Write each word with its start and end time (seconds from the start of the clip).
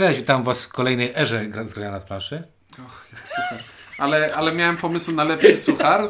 Cześć, 0.00 0.18
witam 0.18 0.42
Was 0.42 0.64
w 0.64 0.68
kolejnej 0.68 1.12
erze 1.16 1.44
z 1.64 1.74
grania 1.74 1.90
na 1.90 2.00
planszy. 2.00 2.42
Och, 2.86 3.06
jak 3.12 3.28
super. 3.28 3.64
Ale, 3.98 4.34
ale 4.34 4.52
miałem 4.52 4.76
pomysł 4.76 5.12
na 5.12 5.24
lepszy 5.24 5.56
suchar, 5.56 6.00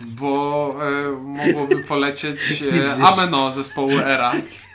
bo 0.00 0.74
e, 0.82 1.10
mogłoby 1.22 1.84
polecieć 1.84 2.62
e, 2.62 3.04
Ameno 3.04 3.50
zespołu 3.50 3.98
Era. 3.98 4.32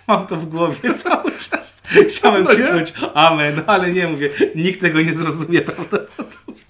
Mam 0.08 0.28
to 0.28 0.36
w 0.36 0.46
głowie 0.46 0.94
cały 1.04 1.32
czas. 1.32 1.82
Chciałem 2.10 2.46
krzyknąć 2.46 2.94
amen, 3.14 3.64
ale 3.68 3.92
nie 3.92 4.08
mówię. 4.08 4.30
Nikt 4.56 4.82
tego 4.82 5.02
nie 5.02 5.14
zrozumie 5.14 5.62
prawdopodobnie. 5.72 6.62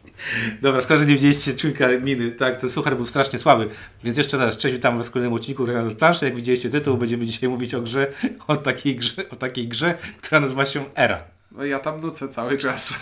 Dobra, 0.61 0.81
szkoda, 0.81 0.99
że 0.99 1.05
nie 1.05 1.13
widzieliście 1.13 1.53
czujka 1.53 1.87
miny. 2.01 2.31
Tak, 2.31 2.61
ten 2.61 2.69
suchar 2.69 2.95
był 2.95 3.05
strasznie 3.05 3.39
słaby. 3.39 3.69
Więc 4.03 4.17
jeszcze 4.17 4.37
raz, 4.37 4.57
cześć, 4.57 4.75
witam 4.75 4.97
Was 4.97 5.07
w 5.07 5.11
kolejnym 5.11 5.33
odcinku 5.33 5.65
grania 5.65 5.83
na 5.83 5.95
planszy. 5.95 6.25
Jak 6.25 6.35
widzieliście 6.35 6.69
tytuł, 6.69 6.97
będziemy 6.97 7.25
dzisiaj 7.25 7.49
mówić 7.49 7.73
o 7.73 7.81
grze, 7.81 8.07
o 8.47 8.55
takiej 8.55 8.95
grze, 8.95 9.29
o 9.29 9.35
takiej 9.35 9.67
grze 9.67 9.97
która 10.21 10.41
nazywa 10.41 10.65
się 10.65 10.85
Era. 10.95 11.34
No 11.57 11.65
ja 11.65 11.79
tam 11.79 12.01
nucę 12.01 12.27
cały 12.27 12.57
czas. 12.57 12.99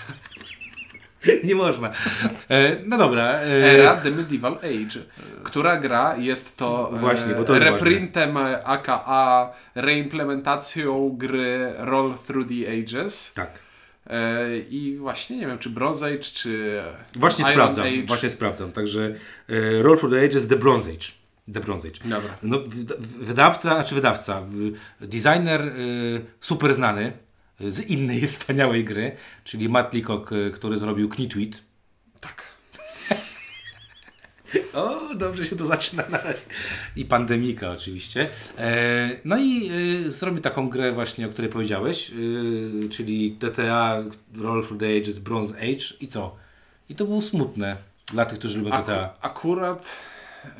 Nie 1.43 1.55
można. 1.55 1.91
E, 2.49 2.75
no 2.85 2.97
dobra. 2.97 3.23
E, 3.33 3.45
Era 3.71 3.95
The 3.95 4.11
Medieval 4.11 4.53
Age. 4.57 4.99
Która 5.43 5.77
gra 5.79 6.17
jest 6.17 6.57
to, 6.57 6.91
e, 6.95 6.99
Właśnie, 6.99 7.33
bo 7.33 7.43
to 7.43 7.53
jest 7.55 7.65
reprintem 7.65 8.37
e, 8.37 8.63
aka 8.63 9.51
reimplementacją 9.75 11.09
gry 11.17 11.73
Roll 11.77 12.13
Through 12.27 12.47
the 12.49 12.71
Ages. 12.79 13.33
Tak. 13.33 13.59
E, 14.07 14.57
I 14.57 14.97
właśnie 14.97 15.37
nie 15.37 15.47
wiem, 15.47 15.59
czy 15.59 15.69
Bronze 15.69 16.05
Age, 16.05 16.17
czy 16.19 16.81
Właśnie 17.15 17.43
Iron 17.43 17.53
sprawdzam, 17.53 17.85
Age. 17.87 18.03
właśnie 18.07 18.29
sprawdzam. 18.29 18.71
Także 18.71 19.15
e, 19.49 19.81
Roll 19.83 19.97
for 19.97 20.09
the 20.11 20.25
Ages 20.25 20.47
The 20.47 20.55
Bronze 20.55 20.89
Age. 20.89 21.07
The 21.53 21.59
Bronze 21.59 21.87
Age. 21.87 21.99
Dobra. 22.09 22.37
No, 22.43 22.57
wyda- 22.59 22.95
wydawca, 22.99 23.75
znaczy 23.75 23.95
wydawca, 23.95 24.41
designer 25.01 25.71
super 26.39 26.73
znany 26.73 27.11
z 27.71 27.79
innej 27.79 28.27
wspaniałej 28.27 28.85
gry, 28.85 29.11
czyli 29.43 29.69
Matt 29.69 29.93
Leacock, 29.93 30.31
y, 30.31 30.51
który 30.51 30.77
zrobił 30.77 31.09
Knitweet. 31.09 31.61
Tak. 32.19 32.43
O, 34.73 35.15
dobrze 35.15 35.45
się 35.45 35.55
to 35.55 35.67
zaczyna 35.67 36.03
na 36.09 36.17
razie. 36.17 36.39
I 36.95 37.05
Pandemika 37.05 37.71
oczywiście. 37.71 38.29
E, 38.57 39.09
no 39.25 39.37
i 39.37 39.71
y, 40.05 40.11
zrobił 40.11 40.41
taką 40.41 40.69
grę 40.69 40.91
właśnie, 40.91 41.27
o 41.27 41.29
której 41.29 41.51
powiedziałeś, 41.51 42.11
czyli 42.91 43.31
TTA 43.31 44.03
Roll 44.35 44.63
for 44.63 44.77
the 44.77 44.97
Ages 44.97 45.19
Bronze 45.19 45.55
Age 45.57 45.95
i 46.01 46.07
co? 46.07 46.35
I 46.89 46.95
to 46.95 47.05
było 47.05 47.21
smutne 47.21 47.75
dla 48.11 48.25
tych, 48.25 48.39
którzy 48.39 48.57
lubią 48.57 48.71
TTA. 48.71 49.13
akurat. 49.21 49.99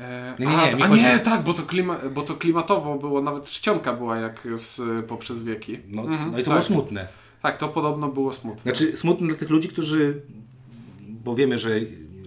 E, 0.00 0.34
Nie, 0.38 0.46
nie, 0.46 0.56
a, 0.56 0.66
nie, 0.70 0.76
mi 0.76 0.82
a 0.82 0.88
chodzi- 0.88 1.02
nie, 1.02 1.18
tak, 1.18 1.42
bo 1.42 1.54
to, 1.54 1.62
klima, 1.62 1.98
bo 2.14 2.22
to 2.22 2.34
klimatowo 2.34 2.98
było, 2.98 3.22
nawet 3.22 3.44
czcionka 3.50 3.92
była 3.92 4.16
jak 4.16 4.48
z 4.54 5.06
poprzez 5.06 5.42
wieki. 5.42 5.78
No, 5.88 6.02
Mhm, 6.02 6.30
no 6.32 6.38
i 6.38 6.42
to 6.42 6.50
tak. 6.50 6.58
było 6.58 6.62
smutne. 6.62 7.08
Tak, 7.42 7.56
to 7.56 7.68
podobno 7.68 8.08
było 8.08 8.32
smutne. 8.32 8.62
Znaczy 8.62 8.96
smutne 8.96 9.28
dla 9.28 9.36
tych 9.36 9.50
ludzi, 9.50 9.68
którzy, 9.68 10.22
bo 11.00 11.34
wiemy, 11.34 11.58
że 11.58 11.70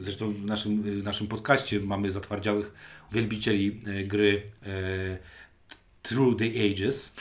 zresztą 0.01 0.33
w 0.33 0.45
naszym, 0.45 1.03
naszym 1.03 1.27
podcaście 1.27 1.79
mamy 1.79 2.11
zatwardziałych 2.11 2.73
wielbicieli 3.11 3.79
e, 3.87 4.03
gry 4.03 4.41
e, 4.65 4.69
Through 6.01 6.39
the 6.39 6.45
Ages. 6.45 7.11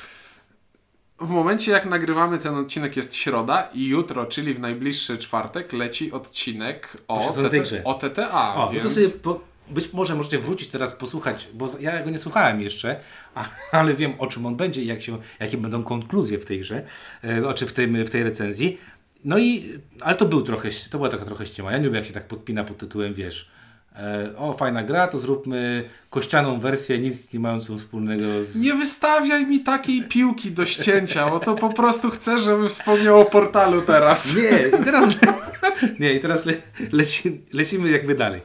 W 1.20 1.28
momencie 1.28 1.72
jak 1.72 1.86
nagrywamy 1.86 2.38
ten 2.38 2.54
odcinek 2.54 2.96
jest 2.96 3.14
środa 3.14 3.68
i 3.74 3.86
jutro, 3.86 4.26
czyli 4.26 4.54
w 4.54 4.60
najbliższy 4.60 5.18
czwartek 5.18 5.72
leci 5.72 6.12
odcinek 6.12 6.96
o. 7.08 7.32
TT, 7.32 7.84
o 7.84 7.94
TTA, 7.94 8.54
O, 8.54 8.70
więc... 8.70 8.84
no 8.84 8.90
to 8.90 8.94
sobie 8.94 9.08
po, 9.22 9.40
być 9.68 9.92
może 9.92 10.14
możecie 10.14 10.38
wrócić 10.38 10.68
teraz 10.68 10.94
posłuchać, 10.94 11.48
bo 11.54 11.68
ja 11.80 12.02
go 12.02 12.10
nie 12.10 12.18
słuchałem 12.18 12.60
jeszcze, 12.60 13.00
ale 13.72 13.94
wiem 13.94 14.12
o 14.18 14.26
czym 14.26 14.46
on 14.46 14.56
będzie 14.56 14.82
i 14.82 14.86
jak 14.86 15.02
się, 15.02 15.18
jakie 15.40 15.56
będą 15.56 15.82
konkluzje 15.82 16.38
w 16.38 16.44
tej 16.44 16.60
grze, 16.60 16.82
e, 17.22 17.54
czy 17.54 17.66
w, 17.66 17.72
tym, 17.72 18.04
w 18.04 18.10
tej 18.10 18.22
recenzji. 18.22 18.78
No 19.24 19.38
i, 19.38 19.78
ale 20.00 20.16
to 20.16 20.24
był 20.24 20.42
trochę, 20.42 20.68
to 20.90 20.98
była 20.98 21.08
taka 21.08 21.24
trochę 21.24 21.46
ściema. 21.46 21.72
Ja 21.72 21.78
nie 21.78 21.84
lubię 21.84 21.98
jak 21.98 22.06
się 22.06 22.12
tak 22.12 22.26
podpina 22.26 22.64
pod 22.64 22.78
tytułem, 22.78 23.14
wiesz, 23.14 23.50
e, 23.96 24.32
o 24.36 24.52
fajna 24.52 24.82
gra, 24.82 25.08
to 25.08 25.18
zróbmy 25.18 25.84
kościaną 26.10 26.60
wersję, 26.60 26.98
nic 26.98 27.32
nie 27.32 27.40
mającą 27.40 27.78
wspólnego 27.78 28.24
z... 28.44 28.56
Nie 28.56 28.74
wystawiaj 28.74 29.46
mi 29.46 29.60
takiej 29.60 30.02
piłki 30.02 30.50
do 30.50 30.64
ścięcia, 30.64 31.30
bo 31.30 31.40
to 31.40 31.54
po 31.54 31.72
prostu 31.72 32.10
chcę, 32.10 32.40
żebym 32.40 32.68
wspomniał 32.68 33.20
o 33.20 33.24
portalu 33.24 33.82
teraz. 33.82 34.36
Nie, 34.36 34.78
teraz, 34.84 35.14
nie, 36.00 36.14
i 36.14 36.20
teraz 36.20 36.46
le, 36.46 36.54
leci, 36.92 37.40
lecimy 37.52 37.90
jakby 37.90 38.14
dalej. 38.14 38.40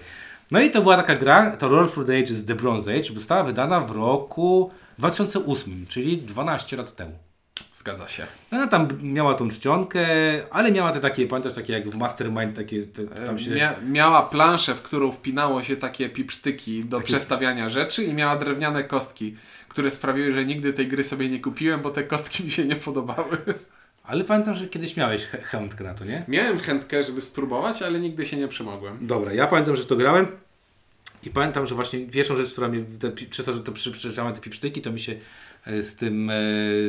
No 0.52 0.62
i 0.62 0.72
to 0.72 0.82
była 0.82 0.98
taka 0.98 1.16
gra, 1.16 1.58
to 1.58 1.70
Roll 1.70 1.90
for 1.90 2.06
the 2.06 2.18
Ages 2.20 2.46
The 2.46 2.56
Bronze 2.56 2.92
Age, 2.92 3.14
została 3.14 3.44
wydana 3.44 3.80
w 3.80 3.92
roku 3.92 4.72
2008, 4.98 5.86
czyli 5.90 6.18
12 6.18 6.78
lat 6.78 6.96
temu. 6.96 7.18
Zgadza 7.72 8.08
się. 8.08 8.28
Ona 8.52 8.68
tam 8.68 8.88
miała 9.02 9.34
tą 9.34 9.50
czcionkę, 9.50 10.06
ale 10.52 10.72
miała 10.72 10.92
te 10.92 11.00
takie, 11.00 11.28
pamiętasz, 11.28 11.54
takie 11.54 11.74
jak 11.74 11.90
w 11.90 11.96
Mastermind, 11.96 12.56
takie 12.56 12.84
te, 12.84 13.08
tam 13.08 13.40
się... 13.40 13.52
Mia 13.52 13.76
miała 13.86 14.22
planszę, 14.22 14.76
w 14.76 14.82
którą 14.82 15.12
wpinało 15.12 15.64
się 15.64 15.78
takie 15.78 16.10
pipsztyki 16.10 16.86
do 16.86 17.02
przestawiania 17.02 17.70
rzeczy 17.70 18.04
i 18.04 18.14
miała 18.14 18.36
drewniane 18.36 18.84
kostki, 18.84 19.36
które 19.68 19.92
sprawiły, 19.92 20.32
że 20.32 20.46
nigdy 20.46 20.74
tej 20.74 20.88
gry 20.88 21.04
sobie 21.04 21.30
nie 21.30 21.40
kupiłem, 21.40 21.82
bo 21.82 21.90
te 21.90 22.04
kostki 22.04 22.44
mi 22.44 22.52
się 22.52 22.66
nie 22.66 22.76
podobały. 22.76 23.38
Ale 24.12 24.24
pamiętam, 24.24 24.56
że 24.56 24.68
kiedyś 24.68 24.98
miałeś 24.98 25.26
chętkę 25.26 25.84
na 25.84 25.94
to, 25.94 26.06
nie? 26.06 26.24
Miałem 26.28 26.60
chętkę, 26.60 27.04
żeby 27.04 27.22
spróbować, 27.22 27.82
ale 27.82 28.00
nigdy 28.00 28.26
się 28.26 28.38
nie 28.38 28.48
przemogłem. 28.48 29.08
Dobra, 29.08 29.34
ja 29.34 29.48
pamiętam, 29.48 29.76
że 29.76 29.86
to 29.86 29.96
grałem 29.96 30.28
i 31.24 31.30
pamiętam, 31.30 31.68
że 31.68 31.76
właśnie 31.76 32.00
pierwszą 32.08 32.36
rzecz, 32.36 32.52
która 32.52 32.68
mnie, 32.68 32.84
te, 33.00 33.12
przez 33.12 33.46
to, 33.46 33.54
że 33.54 33.60
to 33.64 33.72
przeczytałem 33.72 34.34
te 34.34 34.42
pipsztyki, 34.42 34.82
to 34.82 34.92
mi 34.92 35.00
się 35.00 35.16
e, 35.68 35.84
z 35.84 35.96
tym, 35.96 36.30
e, 36.30 36.34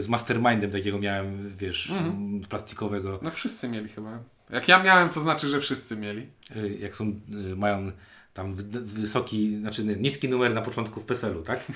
z 0.01 0.09
mastermindem 0.09 0.71
takiego 0.71 0.99
miałem, 0.99 1.57
wiesz, 1.57 1.91
m, 1.99 2.41
plastikowego, 2.49 3.19
No 3.23 3.31
wszyscy 3.31 3.69
mieli 3.69 3.89
chyba. 3.89 4.19
Jak 4.51 4.69
ja 4.69 4.83
miałem, 4.83 5.09
to 5.09 5.21
znaczy, 5.21 5.49
że 5.49 5.61
wszyscy 5.61 5.97
mieli. 5.97 6.27
e, 6.57 6.69
jak 6.69 6.97
są, 6.97 7.21
mają 7.57 7.93
tam 8.35 8.55
wy- 8.55 8.81
wysoki, 8.81 9.57
znaczy 9.61 9.85
niski 9.85 10.29
numer 10.29 10.55
na 10.55 10.63
początku 10.63 11.01
w 11.01 11.05
PESEL-u, 11.05 11.43
tak? 11.43 11.61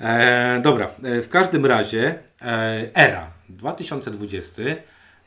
E, 0.00 0.60
dobra, 0.64 0.90
w 1.22 1.28
każdym 1.28 1.66
razie 1.66 2.18
e, 2.42 2.90
ERA 2.94 3.33
2020 3.48 4.62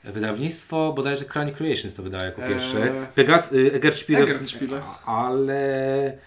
Wydawnictwo 0.04 0.94
bodajże 0.94 1.26
Crown 1.26 1.52
Creations 1.52 1.96
to 1.96 2.04
wydało 2.04 2.24
jako 2.24 2.42
pierwsze. 2.42 2.84
Eee, 2.84 3.08
Pegas, 3.16 3.52
y, 3.52 3.74
Egerspiele, 3.74 4.20
Egerspiele. 4.24 4.82
ale 5.06 6.18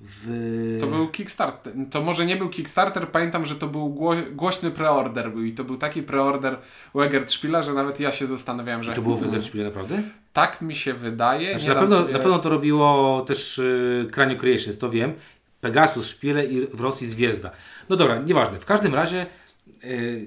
w... 0.00 0.78
To 0.80 0.86
był 0.86 1.08
Kickstarter. 1.08 1.72
To 1.90 2.02
może 2.02 2.26
nie 2.26 2.36
był 2.36 2.48
Kickstarter, 2.48 3.08
pamiętam, 3.08 3.44
że 3.44 3.56
to 3.56 3.66
był 3.66 3.88
gło 3.88 4.14
głośny 4.32 4.70
preorder 4.70 5.30
był 5.30 5.44
i 5.44 5.52
to 5.52 5.64
był 5.64 5.76
taki 5.76 6.02
preorder 6.02 6.56
u 6.92 7.00
Egertspiela, 7.00 7.62
że 7.62 7.74
nawet 7.74 8.00
ja 8.00 8.12
się 8.12 8.26
zastanawiałem, 8.26 8.82
że 8.82 8.92
To 8.92 9.02
było 9.02 9.16
w 9.16 9.22
Egerspiele 9.22 9.64
naprawdę? 9.64 10.02
tak 10.32 10.60
mi 10.62 10.74
się 10.74 10.94
wydaje. 10.94 11.50
Znaczy, 11.50 11.68
na, 11.68 11.74
pewno, 11.74 11.96
sobie- 11.96 12.12
na 12.12 12.18
pewno 12.18 12.38
to 12.38 12.48
robiło 12.48 13.20
też 13.26 13.58
y, 13.58 14.08
Creations, 14.38 14.78
to 14.78 14.90
wiem. 14.90 15.12
Pegasus, 15.60 16.06
Szpile 16.06 16.44
i 16.46 16.66
w 16.66 16.80
Rosji 16.80 17.06
Zwiezda. 17.06 17.50
No 17.88 17.96
dobra, 17.96 18.18
nieważne. 18.18 18.60
W 18.60 18.64
każdym 18.64 18.94
razie 18.94 19.26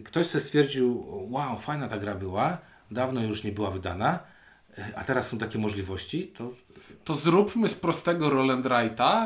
ktoś 0.06 0.28
sobie 0.28 0.44
stwierdził, 0.44 1.06
wow, 1.30 1.60
fajna 1.60 1.88
ta 1.88 1.98
gra 1.98 2.16
była, 2.16 2.58
dawno 2.92 3.22
już 3.24 3.44
nie 3.44 3.52
była 3.52 3.72
wydana, 3.72 4.20
y, 4.78 4.82
a 4.96 5.04
teraz 5.04 5.28
są 5.28 5.38
takie 5.38 5.60
możliwości, 5.60 6.28
to 6.28 6.52
To 7.04 7.14
zróbmy 7.14 7.68
z 7.70 7.76
prostego 7.76 8.30
Roll 8.30 8.52
and 8.52 8.66
Write'a 8.66 9.26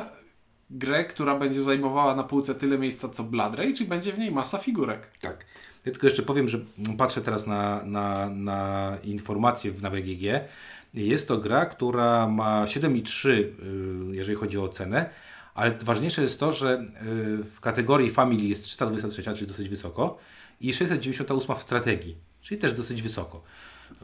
grę, 0.69 1.05
która 1.05 1.35
będzie 1.39 1.61
zajmowała 1.61 2.15
na 2.15 2.23
półce 2.23 2.55
tyle 2.55 2.77
miejsca 2.77 3.09
co 3.09 3.23
Blood 3.23 3.55
Rage 3.55 3.83
i 3.83 3.85
będzie 3.85 4.13
w 4.13 4.19
niej 4.19 4.31
masa 4.31 4.57
figurek. 4.57 5.07
tak. 5.21 5.45
Ja 5.85 5.91
tylko 5.91 6.07
jeszcze 6.07 6.23
powiem, 6.23 6.47
że 6.47 6.59
patrzę 6.97 7.21
teraz 7.21 7.47
na, 7.47 7.83
na, 7.85 8.29
na 8.29 8.97
informacje 9.03 9.71
w- 9.71 9.81
na 9.81 9.89
BGG. 9.91 10.21
Jest 10.93 11.27
to 11.27 11.37
gra, 11.37 11.65
która 11.65 12.27
ma 12.27 12.65
7,3 12.65 13.29
y, 13.29 13.53
jeżeli 14.11 14.37
chodzi 14.37 14.57
o 14.57 14.63
ocenę, 14.63 15.09
ale 15.57 15.71
ważniejsze 15.81 16.21
jest 16.21 16.39
to, 16.39 16.51
że 16.51 16.73
y, 16.79 17.43
w 17.43 17.59
kategorii 17.59 18.11
Family 18.11 18.43
jest 18.43 18.63
323, 18.63 19.23
czyli 19.23 19.47
dosyć 19.47 19.69
wysoko 19.69 20.17
i 20.61 20.73
698 20.73 21.55
w 21.55 21.61
strategii, 21.61 22.15
czyli 22.41 22.61
też 22.61 22.73
dosyć 22.73 23.01
wysoko. 23.01 23.43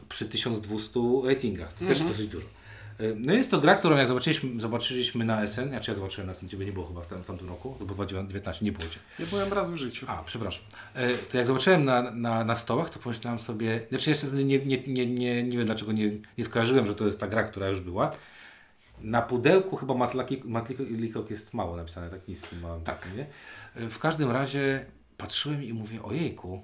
Przy 0.08 0.24
1200 0.26 1.00
ratingach, 1.24 1.72
to 1.72 1.84
też 1.84 2.00
dosyć 2.02 2.28
dużo. 2.28 2.46
Y, 3.00 3.16
No 3.18 3.32
jest 3.32 3.50
to 3.50 3.60
gra, 3.60 3.74
którą 3.74 3.96
jak 3.96 4.08
zobaczyliśmy, 4.08 4.60
zobaczyliśmy 4.60 5.24
na 5.24 5.42
SN, 5.46 5.68
znaczy 5.68 5.90
ja 5.90 5.94
zobaczyłem 5.94 6.26
na 6.26 6.34
SN, 6.34 6.48
Ciebie 6.48 6.66
nie 6.66 6.72
było 6.72 6.86
chyba 6.86 7.00
w, 7.00 7.06
tam, 7.06 7.22
w 7.22 7.26
tamtym 7.26 7.48
roku, 7.48 7.76
to 7.78 7.84
było 7.84 7.94
2019, 7.94 8.64
nie 8.64 8.72
było 8.72 8.84
Cię. 8.84 8.98
Ja 9.18 9.26
byłem 9.26 9.52
raz 9.52 9.70
w 9.72 9.76
życiu. 9.76 10.06
A, 10.08 10.22
przepraszam. 10.26 10.62
E, 10.94 11.08
To 11.14 11.38
jak 11.38 11.46
zobaczyłem 11.46 11.84
na, 11.84 12.10
na, 12.10 12.44
na 12.44 12.56
stołach, 12.56 12.90
to 12.90 12.98
pomyślałem 12.98 13.38
sobie, 13.38 13.80
znaczy 13.88 14.10
jeszcze 14.10 14.26
nie, 14.26 14.44
nie, 14.44 14.58
nie, 14.86 15.06
nie, 15.06 15.42
nie 15.42 15.56
wiem 15.58 15.66
dlaczego 15.66 15.92
nie, 15.92 16.10
nie 16.38 16.44
skojarzyłem, 16.44 16.86
że 16.86 16.94
to 16.94 17.06
jest 17.06 17.20
ta 17.20 17.26
gra, 17.28 17.42
która 17.42 17.68
już 17.68 17.80
była. 17.80 18.16
Na 19.00 19.22
pudełku 19.22 19.76
chyba 19.76 19.94
Matlikok 20.44 21.30
jest 21.30 21.54
mało 21.54 21.76
napisane, 21.76 22.10
tak 22.10 22.28
niskim 22.28 22.60
małym. 22.60 22.82
Tak. 22.84 23.08
Nie? 23.16 23.26
W 23.90 23.98
każdym 23.98 24.30
razie 24.30 24.86
patrzyłem 25.16 25.64
i 25.64 25.72
mówię, 25.72 26.02
ojejku, 26.02 26.62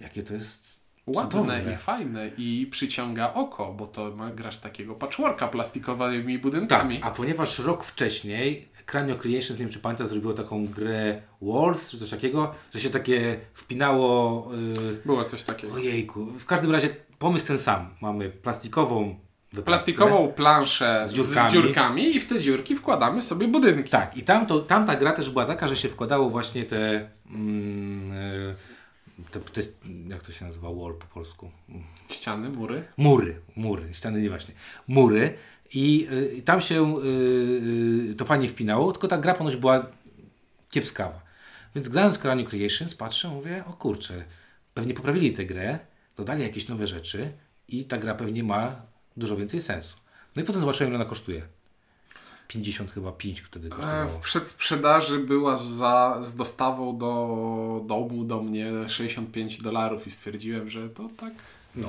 jakie 0.00 0.22
to 0.22 0.34
jest 0.34 0.78
Ładne 1.06 1.30
cudowne. 1.30 1.72
i 1.72 1.76
fajne 1.76 2.30
i 2.38 2.66
przyciąga 2.70 3.34
oko, 3.34 3.72
bo 3.74 3.86
to 3.86 4.16
ma, 4.16 4.30
grasz 4.30 4.58
takiego 4.58 4.94
patchworka 4.94 5.48
plastikowymi 5.48 6.34
Tak, 6.34 6.42
budynkami. 6.42 7.00
a 7.02 7.10
ponieważ 7.10 7.58
rok 7.58 7.84
wcześniej 7.84 8.68
Cranio 8.86 9.16
Creations, 9.16 9.50
nie 9.58 9.64
wiem 9.64 9.70
czy 9.74 9.78
pamiętasz, 9.80 10.08
zrobiło 10.08 10.32
taką 10.34 10.66
grę 10.66 11.22
Wars, 11.42 11.90
czy 11.90 11.98
coś 11.98 12.10
takiego, 12.10 12.54
że 12.74 12.80
się 12.80 12.90
takie 12.90 13.40
wpinało... 13.54 14.48
Yy, 14.78 14.94
Było 15.06 15.24
coś 15.24 15.42
takiego. 15.42 15.74
Ojejku, 15.74 16.26
w 16.26 16.44
każdym 16.44 16.70
razie 16.70 16.96
pomysł 17.18 17.46
ten 17.46 17.58
sam. 17.58 17.94
Mamy 18.02 18.30
plastikową. 18.30 19.14
Plastikową 19.64 20.32
planszę 20.32 21.04
z 21.08 21.12
Z 21.12 21.14
dziurkami. 21.14 21.50
dziurkami. 21.52 22.16
i 22.16 22.20
w 22.20 22.26
te 22.26 22.40
dziurki 22.40 22.76
wkładamy 22.76 23.22
sobie 23.22 23.48
budynki. 23.48 23.90
Tak, 23.90 24.16
i 24.16 24.22
tam 24.22 24.46
to, 24.46 24.60
tamta 24.60 24.96
gra 24.96 25.12
też 25.12 25.30
była 25.30 25.44
taka, 25.44 25.68
że 25.68 25.76
się 25.76 25.88
wkładało 25.88 26.30
właśnie 26.30 26.64
te, 26.64 27.08
mm, 27.30 28.12
e, 28.12 28.54
te, 29.30 29.40
te 29.40 29.60
jak 30.08 30.22
to 30.22 30.32
się 30.32 30.44
nazywa, 30.44 30.68
wall 30.68 30.94
po 30.94 31.06
polsku? 31.14 31.50
Ściany, 32.08 32.48
mury. 32.48 32.84
Mury, 32.96 33.40
mury, 33.56 33.94
ściany 33.94 34.22
nie 34.22 34.28
właśnie, 34.28 34.54
mury 34.88 35.34
i, 35.74 36.08
i 36.36 36.42
tam 36.42 36.60
się 36.60 36.98
y, 37.04 38.14
to 38.18 38.24
fajnie 38.24 38.48
wpinało, 38.48 38.92
tylko 38.92 39.08
ta 39.08 39.18
gra 39.18 39.34
ponoć 39.34 39.56
była 39.56 39.86
kiepskawa. 40.70 41.20
Więc 41.74 41.88
grając 41.88 42.18
Cranium 42.18 42.46
Creations 42.48 42.94
patrzę, 42.94 43.28
mówię, 43.28 43.64
o 43.66 43.72
kurczę, 43.72 44.24
pewnie 44.74 44.94
poprawili 44.94 45.32
tę 45.32 45.46
grę, 45.46 45.78
dodali 46.16 46.42
jakieś 46.42 46.68
nowe 46.68 46.86
rzeczy 46.86 47.32
i 47.68 47.84
ta 47.84 47.98
gra 47.98 48.14
pewnie 48.14 48.44
ma 48.44 48.82
dużo 49.18 49.36
więcej 49.36 49.60
sensu. 49.62 49.96
No 50.36 50.42
i 50.42 50.44
potem 50.44 50.60
zobaczyłem, 50.60 50.90
ile 50.92 51.00
ona 51.00 51.08
kosztuje. 51.10 51.42
50 52.48 52.90
chyba 52.92 53.12
5 53.12 53.40
wtedy 53.40 53.66
E, 53.66 53.70
W 53.70 53.74
kosztowało. 53.74 54.18
przedsprzedaży 54.20 55.18
była 55.18 55.56
za, 55.56 56.18
z 56.20 56.36
dostawą 56.36 56.98
do 56.98 57.84
domu 57.86 58.24
do 58.24 58.42
mnie 58.42 58.72
65 58.88 59.62
dolarów 59.62 60.06
i 60.06 60.10
stwierdziłem, 60.10 60.70
że 60.70 60.88
to 60.88 61.08
tak. 61.16 61.32
No. 61.74 61.88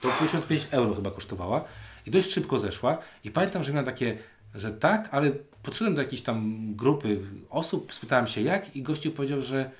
To 0.00 0.08
55 0.20 0.66
euro 0.70 0.94
chyba 0.94 1.10
kosztowała 1.10 1.64
i 2.06 2.10
dość 2.10 2.32
szybko 2.32 2.58
zeszła. 2.58 2.98
I 3.24 3.30
pamiętam, 3.30 3.64
że 3.64 3.72
miałem 3.72 3.86
takie, 3.86 4.18
że 4.54 4.72
tak, 4.72 5.08
ale 5.12 5.30
podszedłem 5.62 5.94
do 5.94 6.02
jakiejś 6.02 6.22
tam 6.22 6.66
grupy 6.76 7.20
osób, 7.50 7.94
spytałem 7.94 8.26
się 8.26 8.40
jak 8.42 8.76
i 8.76 8.82
gościu 8.82 9.10
powiedział, 9.12 9.42
że, 9.42 9.70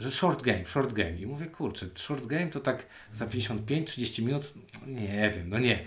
że 0.00 0.10
short 0.10 0.42
game, 0.42 0.66
short 0.66 0.92
game. 0.92 1.16
I 1.16 1.26
mówię, 1.26 1.46
kurczę, 1.46 1.86
short 1.94 2.26
game 2.26 2.46
to 2.46 2.60
tak 2.60 2.86
za 3.14 3.26
55-30 3.26 4.22
minut, 4.22 4.52
nie 4.86 5.32
wiem, 5.36 5.48
no 5.50 5.58
nie. 5.58 5.84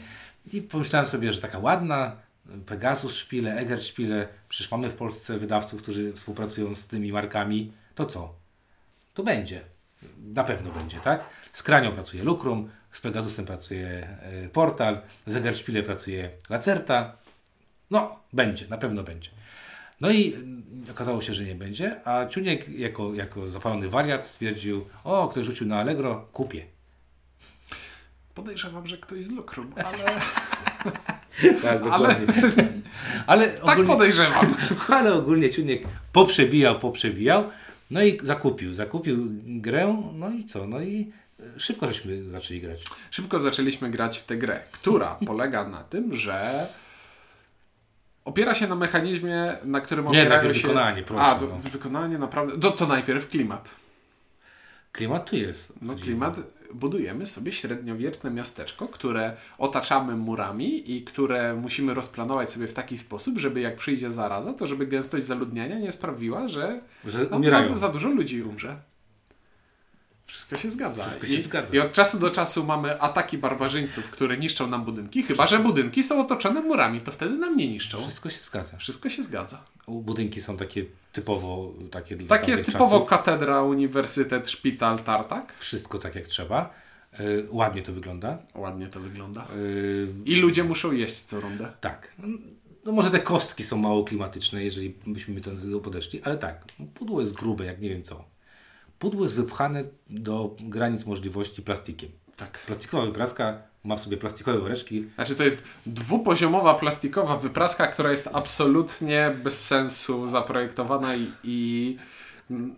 I 0.54 0.62
pomyślałem 0.62 1.08
sobie, 1.08 1.34
że 1.34 1.42
taka 1.42 1.60
ładna, 1.60 2.16
Pegasus 2.66 3.16
szpile, 3.16 3.56
Eger 3.56 3.84
szpile, 3.84 4.28
przecież 4.50 4.72
mamy 4.72 4.90
w 4.90 4.96
Polsce 4.96 5.40
wydawców, 5.40 5.82
którzy 5.82 6.14
współpracują 6.14 6.76
z 6.76 6.88
tymi 6.88 7.12
markami, 7.12 7.74
to 7.96 8.06
co? 8.06 8.36
To 9.14 9.24
będzie. 9.24 9.62
Na 10.34 10.44
pewno 10.44 10.72
będzie, 10.72 11.00
tak? 11.00 11.24
Z 11.54 11.64
Kranią 11.64 11.92
pracuje 11.92 12.24
Lucrum, 12.24 12.70
z 12.92 13.02
Pegasusem 13.02 13.46
pracuje 13.46 13.88
e, 14.22 14.50
Portal, 14.50 15.02
z 15.28 15.36
Egerspile 15.36 15.84
pracuje 15.84 16.30
Lacerta. 16.50 17.18
No, 17.92 18.20
będzie, 18.34 18.68
na 18.68 18.78
pewno 18.78 19.04
będzie. 19.04 19.30
No 20.02 20.10
i 20.10 20.34
mm, 20.34 20.86
okazało 20.92 21.22
się, 21.22 21.34
że 21.34 21.44
nie 21.44 21.56
będzie, 21.56 22.08
a 22.08 22.28
Ciuniek 22.28 22.70
jako, 22.70 23.14
jako 23.14 23.50
zapalony 23.50 23.90
wariat 23.90 24.28
stwierdził, 24.28 24.86
o, 25.04 25.28
ktoś 25.28 25.46
rzucił 25.46 25.68
na 25.68 25.80
Allegro, 25.80 26.28
kupię. 26.34 26.75
Podejrzewam, 28.36 28.88
że 28.88 28.98
ktoś 28.98 29.26
z 29.26 29.32
Lucrum, 29.32 29.74
ale 29.86 29.98
Tak, 31.62 31.82
Ale- 31.92 32.08
dokładnie. 32.16 32.34
ale, 33.28 33.48
tak 33.50 33.64
ogólnie, 33.64 33.88
podejrzewam. 33.88 34.56
ale 34.98 35.14
ogólnie 35.14 35.50
Ciuniek 35.50 35.84
poprzebijał, 36.12 36.80
poprzebijał, 36.80 37.50
no 37.92 38.04
i 38.04 38.20
zakupił, 38.24 38.74
zakupił 38.74 39.18
grę, 39.46 40.04
no 40.14 40.30
i 40.30 40.46
co, 40.46 40.68
no 40.68 40.82
i 40.82 41.12
e, 41.56 41.60
szybko 41.60 41.88
żeśmy 41.88 42.30
zaczęli 42.30 42.62
grać. 42.62 42.84
Szybko 43.12 43.40
zaczęliśmy 43.40 43.90
grać 43.90 44.18
w 44.18 44.24
tę 44.24 44.38
grę, 44.38 44.64
która 44.72 45.16
polega 45.28 45.70
na 45.70 45.84
tym, 45.84 46.16
że 46.16 46.68
opiera 48.26 48.54
się 48.56 48.68
na 48.68 48.76
mechanizmie, 48.76 49.58
na 49.66 49.82
którym 49.82 50.06
Nie, 50.06 50.10
opierają 50.12 50.30
najpierw 50.30 50.58
się... 50.58 50.68
wykonanie, 50.68 51.04
proszę, 51.04 51.24
A, 51.24 51.36
to, 51.36 51.48
no. 51.48 51.58
wykonanie 51.58 52.18
naprawdę... 52.18 52.60
To, 52.60 52.72
to 52.72 52.88
najpierw 52.88 53.30
klimat. 53.30 53.76
Klimat 54.92 55.30
tu 55.30 55.36
jest. 55.36 55.74
No 55.82 55.96
klimat, 55.96 56.38
budujemy 56.76 57.26
sobie 57.26 57.52
średniowieczne 57.52 58.32
miasteczko, 58.32 58.88
które 58.88 59.34
otaczamy 59.58 60.16
murami 60.16 60.92
i 60.96 61.04
które 61.04 61.56
musimy 61.56 61.94
rozplanować 61.94 62.50
sobie 62.52 62.68
w 62.68 62.74
taki 62.74 62.98
sposób, 62.98 63.38
żeby 63.38 63.60
jak 63.62 63.76
przyjdzie 63.76 64.12
zaraza, 64.12 64.54
to 64.54 64.68
żeby 64.68 64.88
gęstość 64.88 65.26
zaludniania 65.26 65.80
nie 65.80 65.92
sprawiła, 65.92 66.48
że 66.48 66.80
Że 67.06 67.28
umierają. 67.28 67.68
za, 67.70 67.76
za 67.76 67.90
dużo 67.90 68.10
ludzi 68.10 68.44
umrze. 68.44 68.76
Wszystko 70.26 70.58
się 70.58 70.70
zgadza. 70.70 71.04
Wszystko 71.04 71.28
I, 71.28 71.30
się 71.30 71.42
zgadza. 71.42 71.76
I 71.76 71.80
od 71.80 71.94
czasu 71.94 72.20
do 72.20 72.30
czasu 72.30 72.64
mamy 72.66 73.02
ataki 73.02 73.38
barbarzyńców, 73.38 74.10
które 74.10 74.38
niszczą 74.38 74.68
nam 74.68 74.86
budynki, 74.86 75.24
chyba 75.24 75.48
że 75.48 75.60
budynki 75.60 76.04
są 76.04 76.22
otoczone 76.22 76.62
murami, 76.62 77.02
to 77.02 77.12
wtedy 77.12 77.36
nam 77.38 77.58
nie 77.58 77.68
niszczą. 77.70 77.98
Wszystko 78.02 78.30
się 78.30 78.40
zgadza. 78.42 78.78
Wszystko 78.78 79.10
się 79.10 79.24
zgadza. 79.24 79.64
Budynki 79.88 80.42
są 80.42 80.58
takie 80.58 80.86
typowo 81.14 81.74
takie 81.92 82.16
dla 82.16 82.28
Takie 82.28 82.58
typowo 82.58 82.96
czasów. 82.96 83.10
katedra, 83.10 83.64
uniwersytet, 83.64 84.50
szpital, 84.50 85.00
tartak. 85.00 85.54
Wszystko 85.60 85.98
tak 86.00 86.16
jak 86.16 86.28
trzeba. 86.28 86.74
Y, 87.20 87.48
ładnie 87.52 87.82
to 87.82 87.94
wygląda. 87.94 88.38
Ładnie 88.56 88.88
to 88.88 89.00
wygląda. 89.00 89.48
Y, 89.56 90.08
I 90.26 90.36
ludzie 90.36 90.64
muszą 90.64 90.92
jeść 90.92 91.22
co 91.22 91.42
rundę. 91.42 91.72
tak. 91.82 92.12
No 92.86 92.92
może 92.92 93.12
te 93.12 93.20
kostki 93.20 93.64
są 93.64 93.78
mało 93.78 94.04
klimatyczne, 94.04 94.64
jeżeli 94.64 94.96
byśmy 95.08 95.42
do 95.42 95.52
tego 95.52 95.80
podeszli, 95.80 96.24
ale 96.24 96.38
tak. 96.38 96.66
Pudło 96.94 97.22
jest 97.22 97.34
grube, 97.34 97.66
jak 97.66 97.82
nie 97.82 97.90
wiem 97.90 98.04
co. 98.04 98.35
Pudło 99.00 99.24
jest 99.24 99.36
wypchane 99.36 99.84
do 100.10 100.56
granic 100.60 101.06
możliwości 101.06 101.62
plastikiem. 101.62 102.10
Tak. 102.36 102.60
Plastikowa 102.68 103.06
wypraska 103.06 103.62
ma 103.84 103.96
w 103.96 104.02
sobie 104.02 104.18
plastikowe 104.18 104.60
woreczki. 104.60 105.08
Znaczy 105.16 105.36
to 105.36 105.44
jest 105.44 105.64
dwupoziomowa 105.86 106.74
plastikowa 106.74 107.38
wypraska, 107.38 107.88
która 107.88 108.12
jest 108.12 108.30
absolutnie 108.34 109.36
bez 109.44 109.66
sensu 109.66 110.28
zaprojektowana 110.28 111.16
i, 111.16 111.32
i 111.44 111.98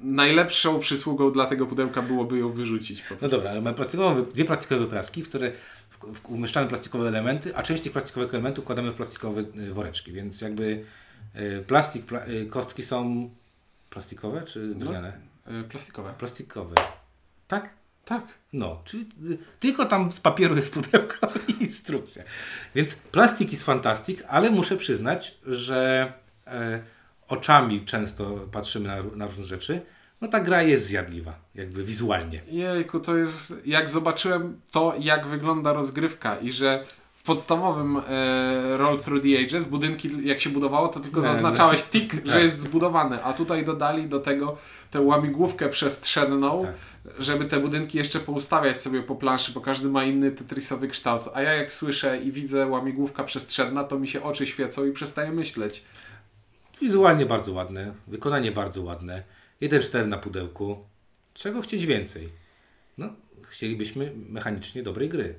najlepszą 0.01 0.79
przysługą 0.79 1.31
dla 1.31 1.45
tego 1.45 1.65
pudełka 1.65 2.01
byłoby 2.01 2.37
ją 2.37 2.51
wyrzucić. 2.51 3.03
No 3.21 3.29
dobra, 3.29 3.51
ale 3.51 3.61
mamy 3.61 3.75
plastikowe, 3.75 4.25
dwie 4.33 4.45
plastikowe 4.45 4.81
wypraski, 4.81 5.23
w 5.23 5.29
które 5.29 5.51
umieszczamy 6.29 6.67
plastikowe 6.67 7.07
elementy, 7.07 7.55
a 7.55 7.63
część 7.63 7.83
tych 7.83 7.91
plastikowych 7.91 8.33
elementów 8.33 8.63
wkładamy 8.63 8.91
w 8.91 8.95
plastikowe 8.95 9.41
y, 9.41 9.73
woreczki, 9.73 10.11
więc 10.11 10.41
jakby 10.41 10.83
y, 11.35 11.63
plastik, 11.67 12.05
pla, 12.05 12.27
y, 12.27 12.45
kostki 12.45 12.83
są 12.83 13.29
plastikowe 13.89 14.41
czy 14.41 14.75
drewniane? 14.75 15.09
Y, 15.09 15.36
Plastikowe. 15.69 16.13
Plastikowe. 16.17 16.75
Tak? 17.47 17.69
Tak. 18.05 18.23
No, 18.53 18.81
czyli 18.85 19.09
y, 19.31 19.37
tylko 19.59 19.85
tam 19.85 20.11
z 20.11 20.19
papieru 20.19 20.55
jest 20.55 20.73
pudełko 20.73 21.27
i 21.47 21.63
instrukcja. 21.63 22.23
Więc 22.75 22.95
plastik 22.95 23.51
jest 23.51 23.63
fantastik, 23.63 24.23
ale 24.27 24.49
muszę 24.49 24.77
przyznać, 24.77 25.37
że 25.45 26.13
e, 26.47 26.83
oczami 27.27 27.85
często 27.85 28.47
patrzymy 28.51 28.87
na, 28.87 29.03
na 29.15 29.25
różne 29.25 29.43
rzeczy. 29.43 29.81
No 30.21 30.27
ta 30.27 30.39
gra 30.39 30.61
jest 30.63 30.85
zjadliwa, 30.85 31.39
jakby 31.55 31.83
wizualnie. 31.83 32.41
Jejku, 32.47 32.99
to 32.99 33.17
jest... 33.17 33.67
Jak 33.67 33.89
zobaczyłem 33.89 34.61
to, 34.71 34.95
jak 34.99 35.27
wygląda 35.27 35.73
rozgrywka 35.73 36.37
i 36.37 36.51
że 36.51 36.85
podstawowym 37.27 37.97
e, 38.07 38.77
Roll 38.77 38.99
Through 38.99 39.23
the 39.23 39.39
Ages 39.45 39.67
budynki, 39.67 40.09
jak 40.27 40.39
się 40.39 40.49
budowało, 40.49 40.87
to 40.87 40.99
tylko 40.99 41.21
zaznaczałeś 41.21 41.83
tik, 41.83 42.13
że 42.13 42.31
Tak. 42.33 42.41
jest 42.41 42.59
zbudowany, 42.59 43.23
a 43.23 43.33
tutaj 43.33 43.65
dodali 43.65 44.09
do 44.09 44.19
tego 44.19 44.57
tę 44.91 45.01
łamigłówkę 45.01 45.69
przestrzenną, 45.69 46.63
Tak. 46.63 46.73
żeby 47.19 47.45
te 47.45 47.59
budynki 47.59 47.97
jeszcze 47.97 48.19
poustawiać 48.19 48.81
sobie 48.81 49.03
po 49.03 49.15
planszy, 49.15 49.51
bo 49.51 49.61
każdy 49.61 49.89
ma 49.89 50.03
inny 50.03 50.31
tetrisowy 50.31 50.87
kształt. 50.87 51.23
A 51.33 51.41
ja 51.41 51.53
jak 51.53 51.73
słyszę 51.73 52.17
i 52.17 52.31
widzę 52.31 52.67
łamigłówka 52.67 53.23
przestrzenna, 53.23 53.83
to 53.83 53.99
mi 53.99 54.07
się 54.07 54.23
oczy 54.23 54.47
świecą 54.47 54.85
i 54.85 54.91
przestaję 54.91 55.31
myśleć. 55.31 55.83
Wizualnie 56.81 57.25
bardzo 57.25 57.53
ładne, 57.53 57.93
wykonanie 58.07 58.51
bardzo 58.51 58.81
ładne. 58.81 59.23
1.4 59.61 60.07
na 60.07 60.17
pudełku. 60.17 60.77
Czego 61.33 61.61
chcieć 61.61 61.85
więcej? 61.85 62.29
No, 62.97 63.09
chcielibyśmy 63.49 64.11
mechanicznie 64.29 64.83
dobrej 64.83 65.09
gry. 65.09 65.35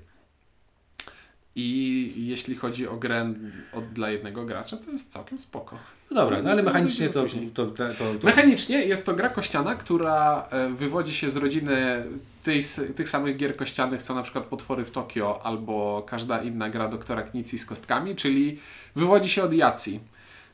I 1.60 2.12
jeśli 2.26 2.56
chodzi 2.56 2.88
o 2.88 2.96
grę 2.96 3.34
od, 3.72 3.92
dla 3.92 4.10
jednego 4.10 4.44
gracza, 4.44 4.76
to 4.76 4.90
jest 4.90 5.12
całkiem 5.12 5.38
spoko. 5.38 5.78
No 6.10 6.16
dobra, 6.16 6.42
no 6.42 6.50
ale 6.50 6.62
mechanicznie 6.62 7.08
to, 7.08 7.24
to, 7.54 7.66
to, 7.66 7.86
to, 7.94 8.26
Mechanicznie 8.26 8.84
jest 8.84 9.06
to 9.06 9.14
gra 9.14 9.28
kościana, 9.28 9.74
która 9.74 10.48
e, 10.50 10.68
wywodzi 10.68 11.14
się 11.14 11.30
z 11.30 11.36
rodziny 11.36 12.04
tej, 12.42 12.60
tych 12.96 13.08
samych 13.08 13.36
gier 13.36 13.56
kościanych, 13.56 14.02
co 14.02 14.14
na 14.14 14.22
przykład 14.22 14.44
Potwory 14.44 14.84
w 14.84 14.90
Tokio 14.90 15.40
albo 15.42 16.06
każda 16.08 16.42
inna 16.42 16.70
gra 16.70 16.88
doktora 16.88 17.22
Knici 17.22 17.58
z 17.58 17.66
kostkami, 17.66 18.16
czyli 18.16 18.58
wywodzi 18.96 19.28
się 19.28 19.42
od 19.42 19.52
Jacji. 19.52 20.00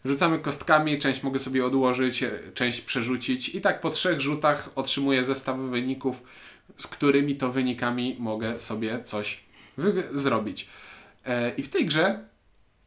Rzucamy 0.04 0.38
kostkami, 0.38 0.98
część 0.98 1.22
mogę 1.22 1.38
sobie 1.38 1.66
odłożyć, 1.66 2.22
e, 2.22 2.30
część 2.54 2.80
przerzucić 2.80 3.54
i 3.54 3.60
tak 3.60 3.80
po 3.80 3.90
trzech 3.90 4.20
rzutach 4.20 4.70
otrzymuję 4.74 5.24
zestawy 5.24 5.68
wyników, 5.68 6.22
z 6.76 6.86
którymi 6.86 7.36
to 7.36 7.52
wynikami 7.52 8.16
mogę 8.18 8.58
sobie 8.58 9.02
coś 9.02 9.44
zrobić. 10.12 10.68
E, 11.26 11.50
I 11.50 11.62
w 11.62 11.68
tej 11.68 11.86
grze 11.86 12.24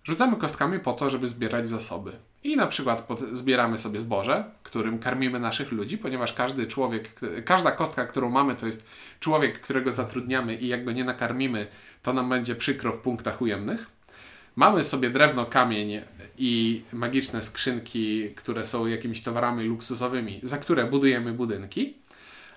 Rzucamy 0.07 0.37
kostkami 0.37 0.79
po 0.79 0.93
to, 0.93 1.09
żeby 1.09 1.27
zbierać 1.27 1.67
zasoby. 1.67 2.11
I 2.43 2.55
na 2.55 2.67
przykład 2.67 3.07
zbieramy 3.31 3.77
sobie 3.77 3.99
zboże, 3.99 4.43
którym 4.63 4.99
karmimy 4.99 5.39
naszych 5.39 5.71
ludzi, 5.71 5.97
ponieważ 5.97 6.33
każdy 6.33 6.67
człowiek, 6.67 7.09
każda 7.45 7.71
kostka, 7.71 8.05
którą 8.05 8.29
mamy, 8.29 8.55
to 8.55 8.65
jest 8.65 8.87
człowiek, 9.19 9.61
którego 9.61 9.91
zatrudniamy 9.91 10.55
i 10.55 10.67
jak 10.67 10.85
go 10.85 10.91
nie 10.91 11.03
nakarmimy, 11.03 11.67
to 12.03 12.13
nam 12.13 12.29
będzie 12.29 12.55
przykro 12.55 12.93
w 12.93 12.99
punktach 12.99 13.41
ujemnych. 13.41 13.87
Mamy 14.55 14.83
sobie 14.83 15.09
drewno, 15.09 15.45
kamień 15.45 16.01
i 16.37 16.83
magiczne 16.93 17.41
skrzynki, 17.41 18.31
które 18.35 18.63
są 18.63 18.87
jakimiś 18.87 19.23
towarami 19.23 19.63
luksusowymi, 19.63 20.39
za 20.43 20.57
które 20.57 20.85
budujemy 20.85 21.33
budynki. 21.33 21.97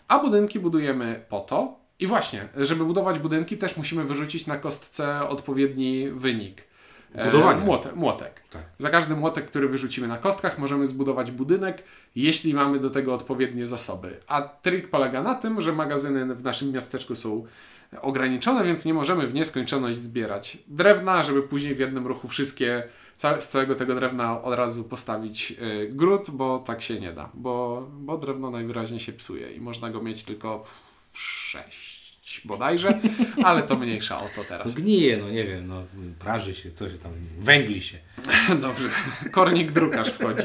A 0.08 0.18
budynki 0.18 0.60
budujemy 0.60 1.24
po 1.28 1.40
to, 1.40 1.79
I 2.00 2.06
właśnie, 2.06 2.48
żeby 2.56 2.84
budować 2.84 3.18
budynki, 3.18 3.58
też 3.58 3.76
musimy 3.76 4.04
wyrzucić 4.04 4.46
na 4.46 4.56
kostce 4.56 5.28
odpowiedni 5.28 6.10
wynik. 6.10 6.70
E, 7.14 7.24
Budowania. 7.24 7.64
Młotek. 7.94 8.42
Tak. 8.50 8.62
Za 8.78 8.90
każdy 8.90 9.16
młotek, 9.16 9.46
który 9.46 9.68
wyrzucimy 9.68 10.08
na 10.08 10.18
kostkach, 10.18 10.58
możemy 10.58 10.86
zbudować 10.86 11.30
budynek, 11.30 11.82
jeśli 12.16 12.54
mamy 12.54 12.78
do 12.78 12.90
tego 12.90 13.14
odpowiednie 13.14 13.66
zasoby. 13.66 14.16
A 14.26 14.42
trik 14.42 14.90
polega 14.90 15.22
na 15.22 15.34
tym, 15.34 15.60
że 15.60 15.72
magazyny 15.72 16.34
w 16.34 16.44
naszym 16.44 16.72
miasteczku 16.72 17.14
są 17.14 17.46
ograniczone, 18.02 18.64
więc 18.64 18.84
nie 18.84 18.94
możemy 18.94 19.26
w 19.26 19.34
nieskończoność 19.34 19.98
zbierać 19.98 20.58
drewna, 20.66 21.22
żeby 21.22 21.42
później 21.42 21.74
w 21.74 21.78
jednym 21.78 22.06
ruchu 22.06 22.28
wszystkie, 22.28 22.82
z 23.16 23.48
całego 23.48 23.74
tego 23.74 23.94
drewna 23.94 24.42
od 24.42 24.54
razu 24.54 24.84
postawić 24.84 25.50
y, 25.50 25.88
gród, 25.92 26.30
bo 26.30 26.58
tak 26.58 26.82
się 26.82 27.00
nie 27.00 27.12
da. 27.12 27.30
Bo, 27.34 27.86
bo 27.92 28.18
drewno 28.18 28.50
najwyraźniej 28.50 29.00
się 29.00 29.12
psuje 29.12 29.52
i 29.52 29.60
można 29.60 29.90
go 29.90 30.02
mieć 30.02 30.22
tylko 30.22 30.64
w 30.64 31.18
sześć 31.18 31.89
bodajże, 32.44 32.98
ale 33.44 33.62
to 33.62 33.76
mniejsza 33.76 34.20
o 34.20 34.28
to 34.36 34.44
teraz. 34.44 34.72
Zgnije, 34.72 35.16
no 35.16 35.30
nie 35.30 35.44
wiem, 35.44 35.66
no 35.66 35.84
praży 36.18 36.54
się, 36.54 36.72
coś 36.72 36.92
tam, 37.02 37.12
węgli 37.38 37.82
się. 37.82 37.98
Dobrze, 38.62 38.88
kornik 39.30 39.72
drukarz 39.72 40.08
wchodzi. 40.08 40.42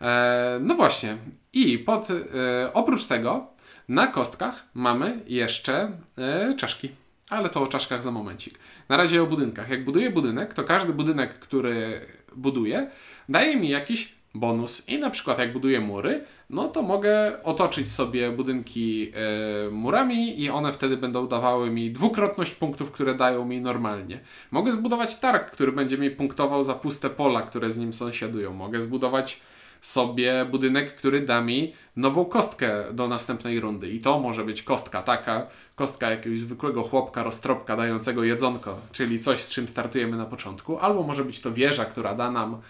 E, 0.00 0.58
no 0.62 0.74
właśnie. 0.74 1.16
I 1.52 1.78
pod, 1.78 2.08
e, 2.10 2.72
oprócz 2.72 3.04
tego 3.06 3.46
na 3.88 4.06
kostkach 4.06 4.66
mamy 4.74 5.20
jeszcze 5.26 5.90
e, 6.18 6.54
czaszki. 6.56 6.90
Ale 7.30 7.48
to 7.48 7.62
o 7.62 7.66
czaszkach 7.66 8.02
za 8.02 8.10
momencik. 8.10 8.58
Na 8.88 8.96
razie 8.96 9.22
o 9.22 9.26
budynkach. 9.26 9.68
Jak 9.68 9.84
buduję 9.84 10.10
budynek, 10.10 10.54
to 10.54 10.64
każdy 10.64 10.92
budynek, 10.92 11.38
który 11.38 12.00
buduję, 12.36 12.90
daje 13.28 13.56
mi 13.56 13.68
jakiś 13.68 14.12
bonus. 14.34 14.88
I 14.88 14.98
na 14.98 15.10
przykład 15.10 15.38
jak 15.38 15.52
buduję 15.52 15.80
mury, 15.80 16.24
no 16.50 16.68
to 16.68 16.82
mogę 16.82 17.42
otoczyć 17.42 17.90
sobie 17.92 18.30
budynki 18.30 19.12
e, 19.14 19.70
murami 19.70 20.40
i 20.40 20.50
one 20.50 20.72
wtedy 20.72 20.96
będą 20.96 21.28
dawały 21.28 21.70
mi 21.70 21.90
dwukrotność 21.90 22.54
punktów, 22.54 22.90
które 22.90 23.14
dają 23.14 23.44
mi 23.44 23.60
normalnie. 23.60 24.20
Mogę 24.50 24.72
zbudować 24.72 25.18
targ, 25.18 25.50
który 25.50 25.72
będzie 25.72 25.98
mi 25.98 26.10
punktował 26.10 26.62
za 26.62 26.74
puste 26.74 27.10
pola, 27.10 27.42
które 27.42 27.70
z 27.70 27.78
nim 27.78 27.92
sąsiadują. 27.92 28.52
Mogę 28.52 28.82
zbudować 28.82 29.40
sobie 29.80 30.46
budynek, 30.50 30.94
który 30.94 31.20
da 31.20 31.40
mi 31.40 31.72
nową 31.96 32.24
kostkę 32.24 32.84
do 32.92 33.08
następnej 33.08 33.60
rundy. 33.60 33.90
I 33.90 34.00
to 34.00 34.20
może 34.20 34.44
być 34.44 34.62
kostka 34.62 35.02
taka, 35.02 35.46
kostka 35.74 36.10
jakiegoś 36.10 36.40
zwykłego 36.40 36.82
chłopka, 36.82 37.22
roztropka 37.22 37.76
dającego 37.76 38.24
jedzonko, 38.24 38.78
czyli 38.92 39.20
coś, 39.20 39.40
z 39.40 39.50
czym 39.50 39.68
startujemy 39.68 40.16
na 40.16 40.26
początku. 40.26 40.78
Albo 40.78 41.02
może 41.02 41.24
być 41.24 41.40
to 41.40 41.52
wieża, 41.52 41.84
która 41.84 42.14
da 42.14 42.30
nam 42.30 42.60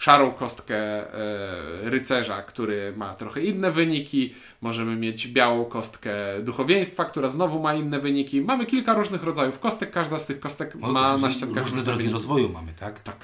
szarą 0.00 0.32
kostkę 0.32 0.76
e, 0.76 1.90
rycerza, 1.90 2.42
który 2.42 2.92
ma 2.96 3.14
trochę 3.14 3.42
inne 3.42 3.70
wyniki. 3.72 4.34
Możemy 4.60 4.96
mieć 4.96 5.28
białą 5.28 5.64
kostkę 5.64 6.14
duchowieństwa, 6.42 7.04
która 7.04 7.28
znowu 7.28 7.60
ma 7.60 7.74
inne 7.74 8.00
wyniki. 8.00 8.40
Mamy 8.40 8.66
kilka 8.66 8.94
różnych 8.94 9.22
rodzajów 9.22 9.58
kostek. 9.58 9.90
Każda 9.90 10.18
z 10.18 10.26
tych 10.26 10.40
kostek 10.40 10.74
No, 10.74 10.88
ma 10.92 11.16
na 11.16 11.30
ściankach 11.30 11.48
Różne 11.48 11.62
różne 11.62 11.82
drogi 11.82 11.98
wyniki. 11.98 12.12
rozwoju 12.12 12.48
mamy, 12.48 12.72
tak? 12.72 13.00
Tak. 13.00 13.16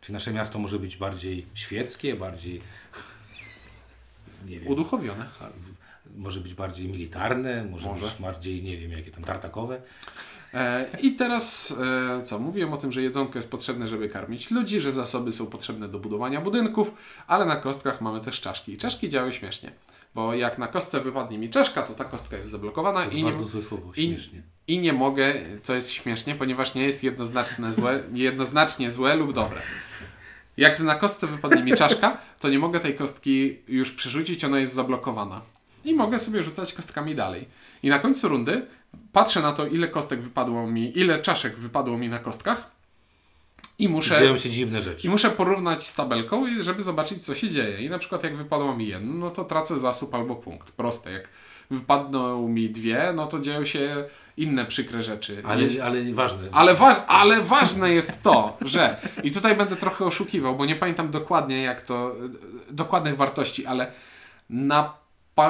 Czy 0.00 0.12
nasze 0.12 0.32
miasto 0.32 0.58
może 0.58 0.78
być 0.78 0.96
bardziej 0.96 1.46
świeckie, 1.54 2.14
bardziej. 2.16 2.60
Nie 4.46 4.60
wiem. 4.60 4.68
Uduchowione. 4.72 5.26
Może 6.16 6.40
być 6.40 6.54
bardziej 6.54 6.88
militarne, 6.88 7.64
może, 7.64 7.86
Może. 7.88 8.06
być 8.06 8.14
bardziej, 8.20 8.62
nie 8.62 8.76
wiem, 8.76 8.92
jakie 8.92 9.10
tam 9.10 9.24
tartakowe. 9.24 9.80
E, 10.54 10.86
I 11.02 11.12
teraz 11.12 11.74
e, 12.18 12.22
co? 12.22 12.38
Mówiłem 12.38 12.72
o 12.72 12.76
tym, 12.76 12.92
że 12.92 13.02
jedzonko 13.02 13.38
jest 13.38 13.50
potrzebne, 13.50 13.88
żeby 13.88 14.08
karmić 14.08 14.50
ludzi, 14.50 14.80
że 14.80 14.92
zasoby 14.92 15.32
są 15.32 15.46
potrzebne 15.46 15.88
do 15.88 15.98
budowania 15.98 16.40
budynków, 16.40 16.90
ale 17.26 17.44
na 17.44 17.56
kostkach 17.56 18.00
mamy 18.00 18.20
też 18.20 18.40
czaszki. 18.40 18.72
I 18.72 18.78
czaszki 18.78 19.08
działają 19.08 19.32
śmiesznie, 19.32 19.72
bo 20.14 20.34
jak 20.34 20.58
na 20.58 20.68
kostce 20.68 21.00
wypadnie 21.00 21.38
mi 21.38 21.50
czaszka, 21.50 21.82
to 21.82 21.94
ta 21.94 22.04
kostka 22.04 22.36
jest 22.36 22.50
zablokowana 22.50 22.98
To 22.98 23.04
jest 23.04 23.16
i 23.16 23.24
nie, 23.24 23.30
bardzo 23.30 23.44
złe 23.44 23.62
słowo, 23.62 23.92
i, 23.96 24.02
śmiesznie. 24.02 24.42
i 24.66 24.78
nie 24.78 24.92
mogę, 24.92 25.34
to 25.66 25.74
jest 25.74 25.90
śmiesznie, 25.90 26.34
ponieważ 26.34 26.74
nie 26.74 26.82
jest 26.82 27.02
jednoznaczne 27.02 27.74
złe, 27.74 28.02
jednoznacznie 28.12 28.90
złe 28.90 29.16
lub 29.16 29.32
dobre. 29.32 29.60
Jak 30.56 30.80
na 30.80 30.94
kostce 30.94 31.26
wypadnie 31.26 31.62
mi 31.62 31.74
czaszka, 31.74 32.18
to 32.40 32.48
nie 32.48 32.58
mogę 32.58 32.80
tej 32.80 32.94
kostki 32.94 33.58
już 33.68 33.92
przerzucić, 33.92 34.44
ona 34.44 34.58
jest 34.58 34.72
zablokowana. 34.74 35.40
I 35.84 35.94
mogę 35.94 36.18
sobie 36.18 36.42
rzucać 36.42 36.72
kostkami 36.72 37.14
dalej. 37.14 37.48
I 37.82 37.88
na 37.88 37.98
końcu 37.98 38.28
rundy 38.28 38.66
patrzę 39.14 39.40
na 39.42 39.52
to, 39.52 39.66
ile 39.66 39.88
kostek 39.88 40.20
wypadło 40.20 40.66
mi, 40.66 40.98
ile 40.98 41.18
czaszek 41.18 41.56
wypadło 41.58 41.98
mi 41.98 42.08
na 42.08 42.18
kostkach 42.18 42.70
i 43.78 43.88
muszę, 43.88 44.18
Dzieją 44.18 44.38
się 44.38 44.50
dziwne 44.50 44.80
rzeczy. 44.80 45.06
i 45.06 45.10
muszę 45.10 45.30
porównać 45.30 45.86
z 45.86 45.94
tabelką, 45.94 46.44
żeby 46.62 46.82
zobaczyć, 46.82 47.24
co 47.24 47.34
się 47.34 47.50
dzieje. 47.50 47.80
I 47.84 47.90
na 47.90 47.98
przykład 47.98 48.24
jak 48.24 48.36
wypadło 48.36 48.76
mi 48.76 48.86
jedno, 48.88 49.14
no 49.14 49.30
to 49.30 49.44
tracę 49.44 49.78
zasób 49.78 50.14
albo 50.14 50.34
punkt. 50.36 50.70
Proste. 50.70 51.12
Jak 51.12 51.28
wypadną 51.70 52.48
mi 52.48 52.70
dwie, 52.70 53.12
no 53.16 53.26
to 53.26 53.40
dzieją 53.40 53.64
się 53.64 54.04
inne 54.36 54.64
przykre 54.66 55.02
rzeczy. 55.02 55.42
Ale, 55.46 55.62
Jeśli- 55.62 55.80
ale 55.80 56.12
ważne. 56.12 56.48
ale, 56.52 56.74
waż, 56.74 56.96
ale 57.06 57.40
ważne 57.42 57.90
jest 57.90 58.22
to, 58.22 58.56
że 58.60 58.96
i 59.22 59.32
tutaj 59.32 59.56
będę 59.56 59.76
trochę 59.76 60.04
oszukiwał, 60.04 60.56
bo 60.56 60.66
nie 60.66 60.76
pamiętam 60.76 61.10
dokładnie 61.10 61.62
jak 61.62 61.82
to, 61.82 62.14
dokładnych 62.70 63.16
wartości, 63.16 63.66
ale 63.66 63.92
na, 64.50 64.94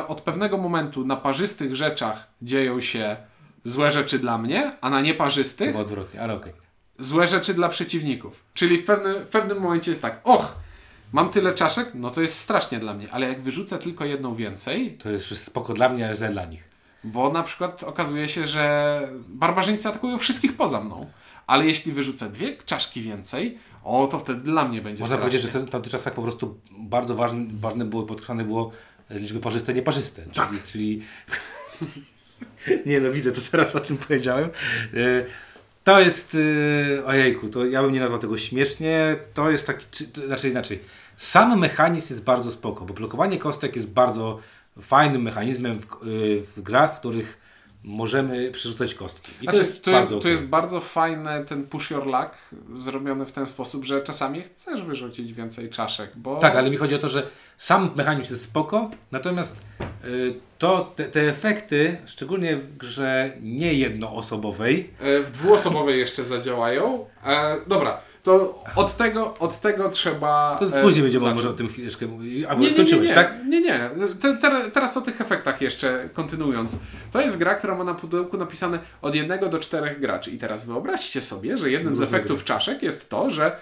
od 0.09 0.21
pewnego 0.21 0.59
momentu 0.59 1.05
na 1.07 1.17
parzystych 1.17 1.77
rzeczach 1.77 2.29
dzieją 2.43 2.81
się 2.81 3.17
złe 3.65 3.91
rzeczy 3.91 4.19
dla 4.19 4.39
mnie, 4.39 4.73
a 4.81 4.91
na 4.91 5.01
nieparzystych 5.01 5.77
odwrotnie, 5.77 6.21
ale 6.23 6.35
okej. 6.35 6.53
złe 6.99 7.27
rzeczy 7.27 7.55
dla 7.55 7.69
przeciwników. 7.69 8.45
Czyli 8.55 8.79
w 8.79 8.85
pewnym, 8.85 9.25
w 9.25 9.29
pewnym 9.29 9.61
momencie 9.61 9.91
jest 9.91 10.03
tak, 10.03 10.21
och, 10.25 10.57
mam 11.13 11.31
tyle 11.31 11.53
czaszek, 11.53 11.91
no 11.95 12.11
to 12.11 12.21
jest 12.21 12.39
strasznie 12.39 12.79
dla 12.79 12.95
mnie, 12.95 13.13
ale 13.13 13.29
jak 13.29 13.41
wyrzucę 13.43 13.79
tylko 13.79 14.05
jedną 14.05 14.35
więcej, 14.35 14.99
To 15.03 15.11
jest 15.11 15.45
spoko 15.45 15.73
dla 15.75 15.89
mnie, 15.89 16.07
ale 16.07 16.17
źle 16.17 16.29
dla 16.33 16.45
nich. 16.45 16.65
bo 17.05 17.33
na 17.33 17.43
przykład 17.43 17.85
okazuje 17.85 18.29
się, 18.29 18.47
że 18.47 19.01
barbarzyńcy 19.29 19.89
atakują 19.89 20.19
wszystkich 20.19 20.57
poza 20.57 20.81
mną. 20.81 21.07
Ale 21.47 21.67
jeśli 21.67 21.93
wyrzucę 21.93 22.31
dwie 22.31 22.57
czaszki 22.67 23.03
więcej, 23.03 23.59
o 23.85 24.07
to 24.07 24.19
wtedy 24.19 24.41
dla 24.41 24.65
mnie 24.69 24.83
będzie 24.83 25.01
Można 25.03 25.17
strasznie. 25.17 25.39
powiedzieć, 25.39 25.53
że 25.53 25.67
w 25.67 25.71
tamtych 25.71 25.93
czasach 25.93 26.15
po 26.15 26.23
prostu 26.23 26.61
bardzo 26.79 27.15
ważne, 27.15 27.47
ważne 27.53 27.85
było, 27.85 28.03
podkreślane 28.03 28.45
było 28.45 28.71
e, 29.11 29.19
liczby 29.19 29.41
parzyste 29.41 29.75
nieparzyste. 29.75 30.23
Tak. 30.35 30.49
Czyli, 30.51 30.61
czyli... 30.73 31.03
nie 32.87 33.01
no, 33.01 33.11
widzę 33.13 33.33
to 33.33 33.41
teraz, 33.51 33.77
o 33.77 33.81
czym 33.81 33.97
powiedziałem. 33.97 34.51
E, 34.95 35.25
To 35.85 36.01
jest, 36.01 36.37
e, 36.99 37.05
ojejku, 37.05 37.49
to 37.49 37.67
ja 37.67 37.83
bym 37.83 37.93
nie 37.93 38.01
nazwał 38.01 38.19
tego 38.19 38.39
śmiesznie, 38.39 39.17
to 39.35 39.51
jest 39.51 39.67
taki, 39.67 39.87
czy, 39.91 40.07
to, 40.07 40.27
znaczy 40.27 40.49
inaczej, 40.49 40.81
sam 41.17 41.59
mechanizm 41.59 42.13
jest 42.15 42.25
bardzo 42.25 42.51
spoko, 42.51 42.85
bo 42.85 42.95
blokowanie 42.95 43.39
kostek 43.39 43.77
jest 43.77 43.91
bardzo 43.91 44.41
fajnym 44.81 45.23
mechanizmem 45.23 45.81
w, 45.81 45.85
e, 45.85 45.87
w 46.57 46.63
grach, 46.63 46.97
w 46.97 46.99
których 46.99 47.39
możemy 47.83 48.51
przerzucać 48.51 48.95
kostki. 48.95 49.33
I 49.41 49.45
Znaczy, 49.45 49.59
to 49.59 49.65
jest 49.65 49.85
to, 49.85 49.91
jest, 49.91 50.01
bardzo 50.01 50.15
to 50.15 50.19
okej. 50.19 50.31
jest 50.31 50.49
bardzo 50.49 50.81
fajne 50.81 51.45
ten 51.45 51.67
push 51.67 51.91
your 51.91 52.07
luck 52.07 52.31
zrobiony 52.75 53.27
w 53.27 53.33
ten 53.33 53.47
sposób, 53.47 53.85
że 53.85 54.03
czasami 54.03 54.43
chcesz 54.43 54.83
wyrzucić 54.83 55.33
więcej 55.33 55.71
czaszek, 55.71 56.11
bo 56.17 56.37
Tak, 56.39 56.57
ale 56.57 56.71
mi 56.71 56.77
chodzi 56.77 56.95
o 56.95 56.99
to, 56.99 57.09
że 57.09 57.27
sam 57.59 57.91
mechanizm 57.97 58.33
jest 58.33 58.45
spoko, 58.45 58.91
natomiast 59.13 59.63
to, 60.59 60.93
te, 60.97 61.05
te 61.05 61.21
efekty, 61.21 61.97
szczególnie 62.07 62.57
w 62.57 62.77
grze 62.77 63.33
nie 63.41 63.75
jednoosobowej, 63.75 64.91
E, 65.01 65.21
w 65.21 65.31
dwuosobowej 65.31 65.99
jeszcze 65.99 66.25
zadziałają. 66.25 67.07
E, 67.27 67.57
dobra, 67.67 68.01
to 68.23 68.65
od 68.77 68.97
tego, 68.97 69.39
od 69.39 69.61
tego 69.61 69.91
trzeba. 69.91 70.57
to 70.61 70.79
e, 70.79 70.83
później 70.83 71.03
będziemy 71.03 71.21
zacząć. 71.25 71.37
może 71.37 71.51
o 71.51 71.53
tym 71.53 71.69
chwileczkę 71.69 72.07
mówić. 72.07 72.45
Albo 72.45 72.63
Nie, 72.63 72.71
nie, 72.71 72.85
nie, 72.85 73.01
nie, 73.01 73.15
tak? 73.15 73.35
nie, 73.49 73.61
nie. 73.61 73.91
Te, 74.21 74.37
te, 74.37 74.71
teraz 74.71 74.97
o 74.97 75.01
tych 75.01 75.21
efektach 75.21 75.61
jeszcze 75.61 76.09
kontynuując. 76.13 76.79
To 77.13 77.21
jest 77.21 77.39
gra, 77.39 77.55
która 77.55 77.75
ma 77.75 77.85
na 77.85 77.95
pudełku 77.95 78.37
napisane 78.37 78.79
od 79.03 79.15
jednego 79.15 79.49
do 79.49 79.59
czterech 79.59 80.01
graczy. 80.01 80.31
I 80.31 80.39
teraz 80.39 80.67
wyobraźcie 80.67 81.23
sobie, 81.23 81.59
że 81.59 81.71
jednym 81.71 81.97
z 81.97 82.01
efektów 82.01 82.45
czaszek 82.45 82.83
jest 82.83 83.09
to, 83.11 83.31
że 83.31 83.57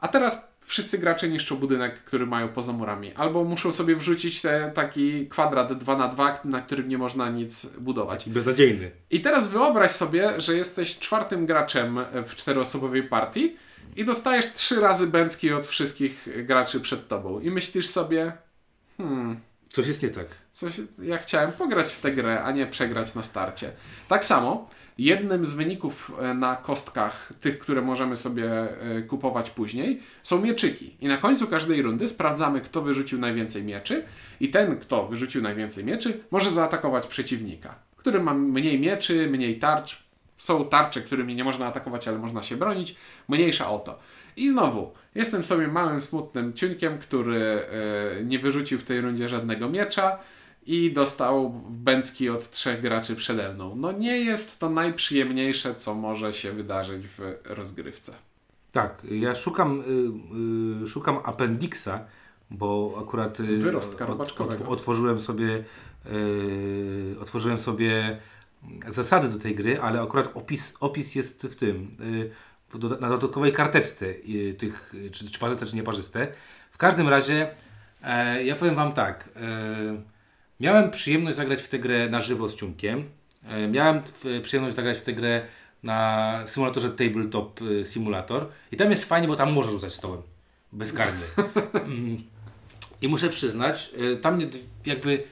a 0.00 0.08
teraz 0.08 0.52
wszyscy 0.68 0.98
gracze 0.98 1.28
niszczą 1.28 1.56
budynek, 1.56 2.02
który 2.02 2.26
mają 2.26 2.48
poza 2.48 2.72
murami. 2.72 3.14
Albo 3.14 3.44
muszą 3.44 3.72
sobie 3.72 3.96
wrzucić 3.96 4.40
te, 4.40 4.72
taki 4.74 5.28
kwadrat 5.28 5.72
2 5.72 5.96
na 5.96 6.08
2 6.08 6.40
na 6.44 6.60
którym 6.60 6.88
nie 6.88 6.98
można 6.98 7.30
nic 7.30 7.66
budować. 7.66 8.28
Beznadziejny. 8.28 8.90
I 9.10 9.20
teraz 9.20 9.48
wyobraź 9.50 9.90
sobie, 9.90 10.40
że 10.40 10.56
jesteś 10.56 10.98
czwartym 10.98 11.46
graczem 11.46 12.00
w 12.26 12.34
czteroosobowej 12.34 13.02
partii 13.02 13.56
i 13.96 14.04
dostajesz 14.04 14.52
trzy 14.52 14.80
razy 14.80 15.06
bęcki 15.06 15.52
od 15.52 15.66
wszystkich 15.66 16.28
graczy 16.46 16.80
przed 16.80 17.08
tobą. 17.08 17.40
I 17.40 17.50
myślisz 17.50 17.88
sobie, 17.88 18.32
hmm, 18.96 19.40
Coś 19.72 19.86
jest 19.86 20.02
nie 20.02 20.10
tak. 20.10 20.26
coś, 20.52 20.72
ja 21.02 21.18
chciałem 21.18 21.52
pograć 21.52 21.92
w 21.92 22.00
tę 22.00 22.12
grę, 22.12 22.42
a 22.42 22.52
nie 22.52 22.66
przegrać 22.66 23.14
na 23.14 23.22
starcie. 23.22 23.72
Tak 24.08 24.24
samo, 24.24 24.70
jednym 24.98 25.44
z 25.44 25.54
wyników 25.54 26.12
e, 26.20 26.34
na 26.34 26.56
kostkach, 26.56 27.32
tych, 27.40 27.58
które 27.58 27.82
możemy 27.82 28.16
sobie 28.16 28.50
e, 28.50 29.02
kupować 29.02 29.50
później, 29.50 30.02
są 30.22 30.42
mieczyki. 30.42 30.96
I 31.00 31.06
na 31.06 31.16
końcu 31.16 31.46
każdej 31.46 31.82
rundy 31.82 32.06
sprawdzamy, 32.06 32.60
kto 32.60 32.82
wyrzucił 32.82 33.18
najwięcej 33.18 33.64
mieczy 33.64 34.04
i 34.40 34.50
ten, 34.50 34.78
kto 34.78 35.06
wyrzucił 35.06 35.42
najwięcej 35.42 35.84
mieczy, 35.84 36.20
może 36.30 36.50
zaatakować 36.50 37.06
przeciwnika, 37.06 37.74
który 37.96 38.22
ma 38.22 38.34
mniej 38.34 38.80
mieczy, 38.80 39.28
mniej 39.30 39.58
tarcz. 39.58 40.08
Są 40.36 40.64
tarcze, 40.64 41.00
którymi 41.00 41.34
nie 41.34 41.44
można 41.44 41.66
atakować, 41.66 42.08
ale 42.08 42.18
można 42.18 42.42
się 42.42 42.56
bronić. 42.56 42.96
Mniejsza 43.28 43.70
o 43.70 43.78
to. 43.78 43.98
I 44.36 44.48
znowu, 44.48 44.92
jestem 45.14 45.44
sobie 45.44 45.68
małym, 45.68 46.00
smutnym 46.00 46.52
ciuńkiem, 46.52 46.98
który 46.98 47.42
e, 47.42 48.24
nie 48.24 48.38
wyrzucił 48.38 48.78
w 48.78 48.84
tej 48.84 49.00
rundzie 49.00 49.28
żadnego 49.28 49.68
miecza 49.68 50.18
i 50.68 50.92
dostał 50.92 51.50
bęcki 51.70 52.28
od 52.30 52.50
trzech 52.50 52.80
graczy 52.80 53.16
przede 53.16 53.54
mną. 53.54 53.76
No 53.76 53.92
nie 53.92 54.18
jest 54.18 54.58
to 54.58 54.70
najprzyjemniejsze, 54.70 55.74
co 55.74 55.94
może 55.94 56.32
się 56.32 56.52
wydarzyć 56.52 57.06
w 57.06 57.20
rozgrywce. 57.44 58.14
Tak, 58.72 59.02
ja 59.10 59.34
szukam, 59.34 59.80
y, 60.80 60.84
y, 60.84 60.86
szukam 60.86 61.18
appendixa, 61.24 61.88
bo 62.50 62.98
akurat 63.02 63.40
y, 63.40 63.56
Wyrostka 63.58 64.06
robaczkowego. 64.06 64.68
otworzyłem 64.68 65.20
sobie 65.20 65.64
y, 66.06 67.16
otworzyłem 67.20 67.60
sobie 67.60 68.18
zasady 68.88 69.28
do 69.28 69.38
tej 69.38 69.54
gry, 69.54 69.80
ale 69.80 70.02
akurat 70.02 70.30
opis, 70.34 70.74
opis 70.80 71.14
jest 71.14 71.42
w 71.42 71.56
tym 71.56 71.90
w 72.70 72.78
doda- 72.78 73.00
na 73.00 73.08
dodatkowej 73.08 73.52
karteczce 73.52 74.06
tych, 74.58 74.94
czy, 75.12 75.30
czy 75.30 75.38
parzyste, 75.38 75.66
czy 75.66 75.76
nieparzyste. 75.76 76.32
W 76.70 76.76
każdym 76.78 77.08
razie 77.08 77.50
e, 78.02 78.44
ja 78.44 78.56
powiem 78.56 78.74
Wam 78.74 78.92
tak. 78.92 79.28
E, 80.60 80.62
miałem 80.64 80.90
przyjemność 80.90 81.36
zagrać 81.36 81.62
w 81.62 81.68
tę 81.68 81.78
grę 81.78 82.08
na 82.08 82.20
żywo 82.20 82.48
z 82.48 82.56
Ciunkiem. 82.56 83.04
E, 83.44 83.68
miałem 83.68 84.02
przyjemność 84.42 84.76
zagrać 84.76 84.98
w 84.98 85.02
tę 85.02 85.12
grę 85.12 85.42
na 85.82 86.42
symulatorze 86.46 86.90
Tabletop 86.90 87.62
y, 87.62 87.84
Simulator. 87.84 88.48
I 88.72 88.76
tam 88.76 88.90
jest 88.90 89.04
fajnie, 89.04 89.28
bo 89.28 89.36
tam 89.36 89.52
można 89.52 89.72
rzucać 89.72 89.94
stołem. 89.94 90.22
Bezkarnie. 90.72 91.24
Mm. 91.74 92.22
I 93.00 93.08
muszę 93.08 93.28
przyznać, 93.28 93.90
y, 93.98 94.16
tam 94.16 94.36
mnie 94.36 94.46
jakby 94.86 95.24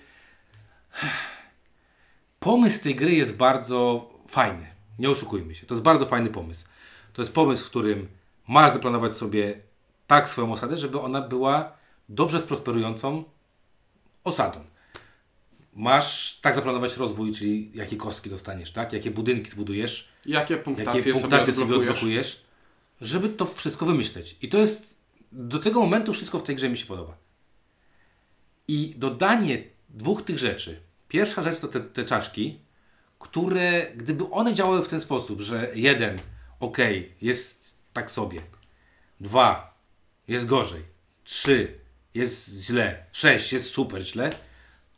pomysł 2.41 2.83
tej 2.83 2.95
gry 2.95 3.15
jest 3.15 3.37
bardzo 3.37 4.11
fajny. 4.29 4.67
Nie 4.99 5.11
oszukujmy 5.11 5.55
się. 5.55 5.67
To 5.67 5.75
jest 5.75 5.85
bardzo 5.85 6.07
fajny 6.07 6.31
pomysł. 6.31 6.67
To 7.13 7.23
jest 7.23 7.35
pomysł, 7.35 7.65
w 7.65 7.71
którym 7.71 8.09
masz 8.49 8.73
zaplanować 8.73 9.13
sobie 9.13 9.59
tak 10.07 10.29
swoją 10.29 10.53
osadę, 10.53 10.77
żeby 10.77 11.01
ona 11.01 11.23
była 11.23 11.73
dobrze 12.09 12.43
sprosperującą 12.43 13.25
osadą. 14.25 14.65
Masz 15.77 16.39
tak 16.43 16.55
zaplanować 16.55 16.97
rozwój, 16.97 17.35
czyli 17.35 17.71
jakie 17.75 17.97
kostki 17.97 18.31
dostaniesz, 18.31 18.73
tak? 18.73 18.93
Jakie 18.93 19.11
budynki 19.11 19.51
zbudujesz, 19.51 20.09
Jakie 20.27 20.57
punktacje, 20.57 20.93
jakie 20.93 21.03
sobie 21.03 21.21
punktacje 21.21 21.53
sobie 21.53 21.65
odblokujesz? 21.65 21.91
odblokujesz, 21.91 22.43
żeby 23.01 23.29
to 23.29 23.47
wszystko 23.47 23.87
wymyśleć. 23.87 24.37
I 24.43 24.49
to 24.49 24.59
jest, 24.59 24.97
do 25.33 25.59
tego 25.59 25.81
momentu 25.81 26.13
wszystko 26.13 26.39
w 26.39 26.43
tej 26.43 26.57
grze 26.57 26.69
mi 26.69 26.79
się 26.79 26.87
podoba. 26.87 27.17
I 28.69 28.95
dodanie 28.97 29.63
dwóch 29.89 30.23
tych 30.23 30.39
rzeczy. 30.39 30.81
Pierwsza 31.09 31.43
rzecz 31.43 31.61
to 31.61 31.69
te, 31.69 31.81
te 31.81 32.05
czaszki, 32.05 32.59
które 33.19 33.93
gdyby 33.97 34.31
one 34.31 34.55
działały 34.55 34.83
w 34.85 34.89
ten 34.89 35.01
sposób, 35.01 35.41
że 35.41 35.71
jeden, 35.75 36.19
ok, 36.61 36.79
jest 37.23 37.75
tak 37.93 38.11
sobie, 38.11 38.43
dwa, 39.21 39.79
jest 40.29 40.47
gorzej, 40.47 40.83
trzy, 41.25 41.79
jest 42.15 42.49
źle, 42.49 43.05
sześć, 43.13 43.53
jest 43.53 43.67
super 43.67 44.03
źle, 44.07 44.31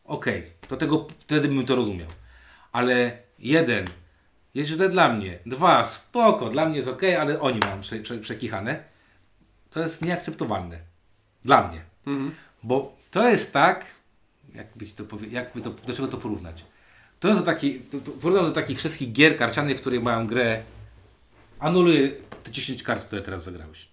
okej, 0.09 0.53
to 0.69 0.77
tego, 0.77 1.07
wtedy 1.19 1.49
bym 1.49 1.67
to 1.67 1.77
rozumiał. 1.77 2.09
Ale 2.73 3.19
jeden, 3.38 3.87
jest 4.55 4.71
źle 4.71 4.88
dla 4.88 5.12
mnie, 5.12 5.38
dwa, 5.47 5.85
spoko, 5.85 6.49
dla 6.49 6.67
mnie 6.67 6.77
jest 6.77 6.88
ok, 6.88 7.03
ale 7.21 7.41
oni 7.41 7.59
mają 7.61 7.81
prze, 7.81 7.99
prze, 7.99 8.19
przekichane, 8.19 8.85
to 9.71 9.81
jest 9.81 10.03
nieakceptowalne. 10.03 10.79
Dla 11.45 11.69
mnie. 11.69 11.83
Bo 12.62 12.97
to 13.11 13.29
jest 13.29 13.53
tak, 13.53 13.87
jakby 14.55 14.87
to 14.87 15.05
jakby 15.31 15.61
to, 15.61 15.71
do 15.71 15.95
czego 15.95 16.09
to 16.09 16.17
porównać? 16.17 16.65
To 17.21 17.29
jest 17.29 17.41
do 17.41 17.47
taki, 17.47 17.81
porównam 18.23 18.45
do 18.47 18.53
takich 18.53 18.79
wszystkich 18.79 19.12
gier 19.12 19.38
karcianych, 19.38 19.81
które 19.81 20.00
mają 20.00 20.27
grę, 20.27 20.62
anuluję 21.59 22.11
te 22.45 22.50
10 22.50 22.83
kart, 22.83 23.05
które 23.05 23.23
teraz 23.23 23.45
zagrałeś. 23.45 23.88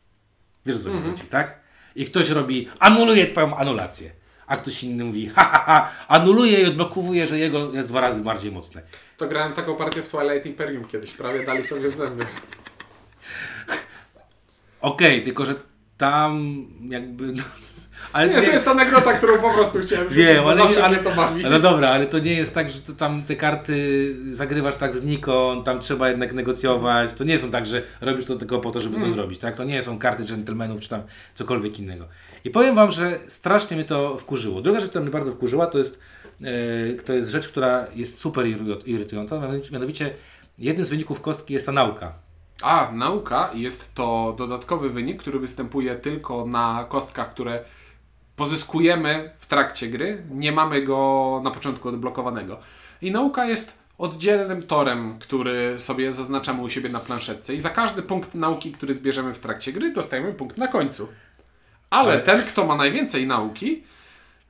Wiesz 0.66 0.76
o 0.76 0.80
co 0.80 0.94
mi 0.94 1.12
chodzi, 1.12 1.24
tak? 1.24 1.60
I 1.96 2.06
ktoś 2.06 2.30
robi, 2.30 2.70
anuluje 2.80 3.28
twoją 3.28 3.58
anulację. 3.58 4.12
A 4.48 4.58
ktoś 4.58 4.84
inny 4.84 5.06
mówi, 5.06 5.32
ha, 5.36 5.44
ha, 5.44 5.64
ha, 5.66 5.92
anuluje 6.08 6.62
i 6.62 6.66
odblokowuje, 6.66 7.28
że 7.28 7.40
jego 7.40 7.74
jest 7.74 7.88
dwa 7.88 8.02
razy 8.02 8.22
bardziej 8.22 8.52
mocne. 8.52 8.82
To 9.18 9.28
grałem 9.28 9.54
taką 9.54 9.76
partię 9.76 10.02
w 10.02 10.08
Twilight 10.08 10.46
Imperium 10.46 10.86
kiedyś, 10.86 11.12
prawie 11.12 11.46
dali 11.46 11.64
sobie 11.64 11.90
w 11.90 11.96
zęby. 11.96 12.26
Okej, 14.82 15.22
tylko 15.24 15.46
że 15.46 15.56
tam 15.98 16.66
jakby... 16.90 17.32
No, 17.32 17.44
ale 18.14 18.28
Nie, 18.28 18.36
to 18.36 18.42
jest 18.52 18.68
anegdota, 18.68 19.14
którą 19.14 19.38
po 19.38 19.54
prostu 19.54 19.80
chciałem 19.80 20.10
rzucić, 20.10 20.26
Wiem, 20.26 20.46
ale, 20.46 20.56
zawsze 20.56 20.84
ale, 20.84 20.96
mnie 20.96 21.04
to 21.04 21.16
bawi. 21.16 21.46
ale 21.46 21.60
dobra, 21.60 21.90
ale 21.90 22.06
to 22.06 22.20
nie 22.20 22.34
jest 22.34 22.54
tak, 22.54 22.72
że 22.72 22.80
to 22.80 22.94
tam 22.94 23.24
te 23.24 23.36
karty 23.36 24.16
zagrywasz 24.32 24.78
tak 24.78 24.98
znikąd, 24.98 25.66
tam 25.66 25.80
trzeba 25.80 26.10
jednak 26.10 26.34
negocjować. 26.34 27.14
To 27.14 27.24
nie 27.24 27.40
są 27.40 27.52
tak, 27.52 27.66
że 27.66 27.82
robisz 28.02 28.26
to 28.26 28.36
tylko 28.36 28.60
po 28.60 28.72
to, 28.72 28.80
żeby 28.80 29.00
to 29.00 29.10
zrobić, 29.10 29.40
tak? 29.40 29.56
To 29.58 29.64
nie 29.64 29.84
są 29.84 30.00
karty 30.00 30.24
dżentelmenów 30.24 30.82
czy 30.82 30.90
tam 30.90 31.02
cokolwiek 31.34 31.80
innego. 31.80 32.08
I 32.44 32.50
powiem 32.50 32.76
Wam, 32.76 32.92
że 32.92 33.20
strasznie 33.28 33.78
mnie 33.78 33.86
to 33.86 34.18
wkurzyło. 34.18 34.62
Druga 34.62 34.80
rzecz, 34.80 34.90
która 34.90 35.04
mnie 35.04 35.12
bardzo 35.12 35.32
wkurzyła, 35.32 35.68
to 35.68 35.78
jest, 35.78 36.00
e, 36.42 37.04
to 37.04 37.14
jest 37.14 37.32
rzecz, 37.32 37.48
która 37.48 37.88
jest 37.96 38.18
super 38.18 38.46
irytująca, 38.86 39.42
mianowicie 39.72 40.14
jednym 40.60 40.86
z 40.86 40.90
wyników 40.90 41.22
kostki 41.22 41.54
jest 41.54 41.66
ta 41.66 41.72
nauka. 41.72 42.14
A, 42.64 42.92
nauka 42.94 43.50
jest 43.54 43.96
to 43.96 44.36
dodatkowy 44.38 44.90
wynik, 44.90 45.20
który 45.22 45.40
występuje 45.40 45.96
tylko 45.96 46.46
na 46.46 46.86
kostkach, 46.90 47.34
które 47.34 47.60
pozyskujemy 48.36 49.30
w 49.40 49.48
trakcie 49.48 49.88
gry. 49.88 50.24
Nie 50.32 50.52
mamy 50.52 50.82
go 50.82 51.42
na 51.44 51.52
początku 51.52 51.90
odblokowanego. 51.90 52.60
I 53.02 53.12
nauka 53.12 53.46
jest 53.46 53.78
oddzielnym 53.98 54.64
torem, 54.64 55.20
który 55.20 55.80
sobie 55.80 56.12
zaznaczamy 56.12 56.62
u 56.62 56.70
siebie 56.70 56.90
na 56.90 57.00
planszetce. 57.00 57.56
I 57.56 57.60
za 57.60 57.70
każdy 57.70 58.02
punkt 58.02 58.36
nauki, 58.36 58.72
który 58.72 58.94
zbierzemy 58.94 59.34
w 59.34 59.40
trakcie 59.40 59.74
gry, 59.74 59.94
dostajemy 59.94 60.34
punkt 60.34 60.58
na 60.58 60.68
końcu. 60.68 61.08
Ale, 61.90 62.14
Ale- 62.14 62.22
ten, 62.22 62.44
kto 62.44 62.66
ma 62.66 62.76
najwięcej 62.76 63.28
nauki, 63.28 63.84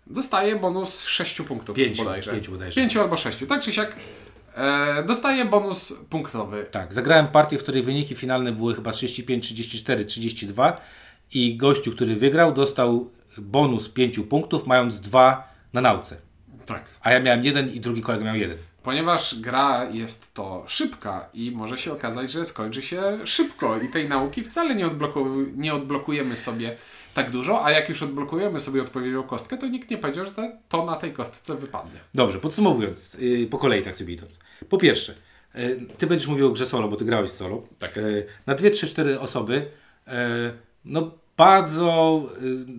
dostaje 0.07 0.55
bonus 0.55 1.05
6 1.05 1.41
punktów 1.41 1.75
Pięciu, 1.77 2.03
bodajże. 2.03 2.31
pięciu 2.31 2.51
bodajże. 2.51 2.75
Pięciu 2.81 3.01
albo 3.01 3.17
6. 3.17 3.37
Tak 3.47 3.61
czy 3.61 3.71
siak 3.71 3.95
e, 4.55 5.03
dostaje 5.03 5.45
bonus 5.45 5.93
punktowy. 6.09 6.65
Tak, 6.71 6.93
zagrałem 6.93 7.27
partię, 7.27 7.57
w 7.57 7.63
której 7.63 7.83
wyniki 7.83 8.15
finalne 8.15 8.51
były 8.51 8.75
chyba 8.75 8.91
35, 8.91 9.43
34, 9.43 10.05
32 10.05 10.81
i 11.33 11.57
gościu, 11.57 11.91
który 11.91 12.15
wygrał, 12.15 12.53
dostał 12.53 13.09
bonus 13.37 13.89
5 13.89 14.19
punktów, 14.29 14.67
mając 14.67 14.99
dwa 14.99 15.53
na 15.73 15.81
nauce. 15.81 16.17
Tak. 16.65 16.83
A 17.01 17.11
ja 17.11 17.19
miałem 17.19 17.45
jeden 17.45 17.73
i 17.73 17.79
drugi 17.79 18.01
kolega 18.01 18.25
miał 18.25 18.35
jeden. 18.35 18.57
Ponieważ 18.83 19.39
gra 19.39 19.89
jest 19.91 20.33
to 20.33 20.63
szybka 20.67 21.29
i 21.33 21.51
może 21.51 21.77
się 21.77 21.93
okazać, 21.93 22.31
że 22.31 22.45
skończy 22.45 22.81
się 22.81 23.01
szybko 23.23 23.81
i 23.81 23.89
tej 23.89 24.09
nauki 24.09 24.43
wcale 24.43 24.75
nie, 24.75 24.87
odbloku- 24.87 25.57
nie 25.57 25.73
odblokujemy 25.73 26.37
sobie 26.37 26.77
tak 27.13 27.31
dużo, 27.31 27.65
a 27.65 27.71
jak 27.71 27.89
już 27.89 28.03
odblokujemy 28.03 28.59
sobie 28.59 28.81
odpowiednią 28.81 29.23
kostkę, 29.23 29.57
to 29.57 29.67
nikt 29.67 29.89
nie 29.91 29.97
powiedział, 29.97 30.25
że 30.25 30.31
to 30.69 30.85
na 30.85 30.95
tej 30.95 31.11
kostce 31.13 31.55
wypadnie. 31.55 31.99
Dobrze, 32.13 32.39
podsumowując, 32.39 33.13
yy, 33.13 33.47
po 33.47 33.57
kolei 33.57 33.81
tak 33.83 33.95
sobie 33.95 34.13
idąc. 34.13 34.39
Po 34.69 34.77
pierwsze, 34.77 35.15
yy, 35.55 35.85
ty 35.97 36.07
będziesz 36.07 36.27
mówił 36.27 36.47
o 36.47 36.51
grze 36.51 36.65
solo, 36.65 36.87
bo 36.87 36.95
ty 36.95 37.05
grałeś 37.05 37.31
solo. 37.31 37.63
Tak. 37.79 37.95
Yy, 37.95 38.25
na 38.45 38.55
dwie, 38.55 38.71
trzy, 38.71 38.87
cztery 38.87 39.19
osoby, 39.19 39.71
yy, 40.07 40.13
no 40.85 41.11
bardzo 41.37 42.29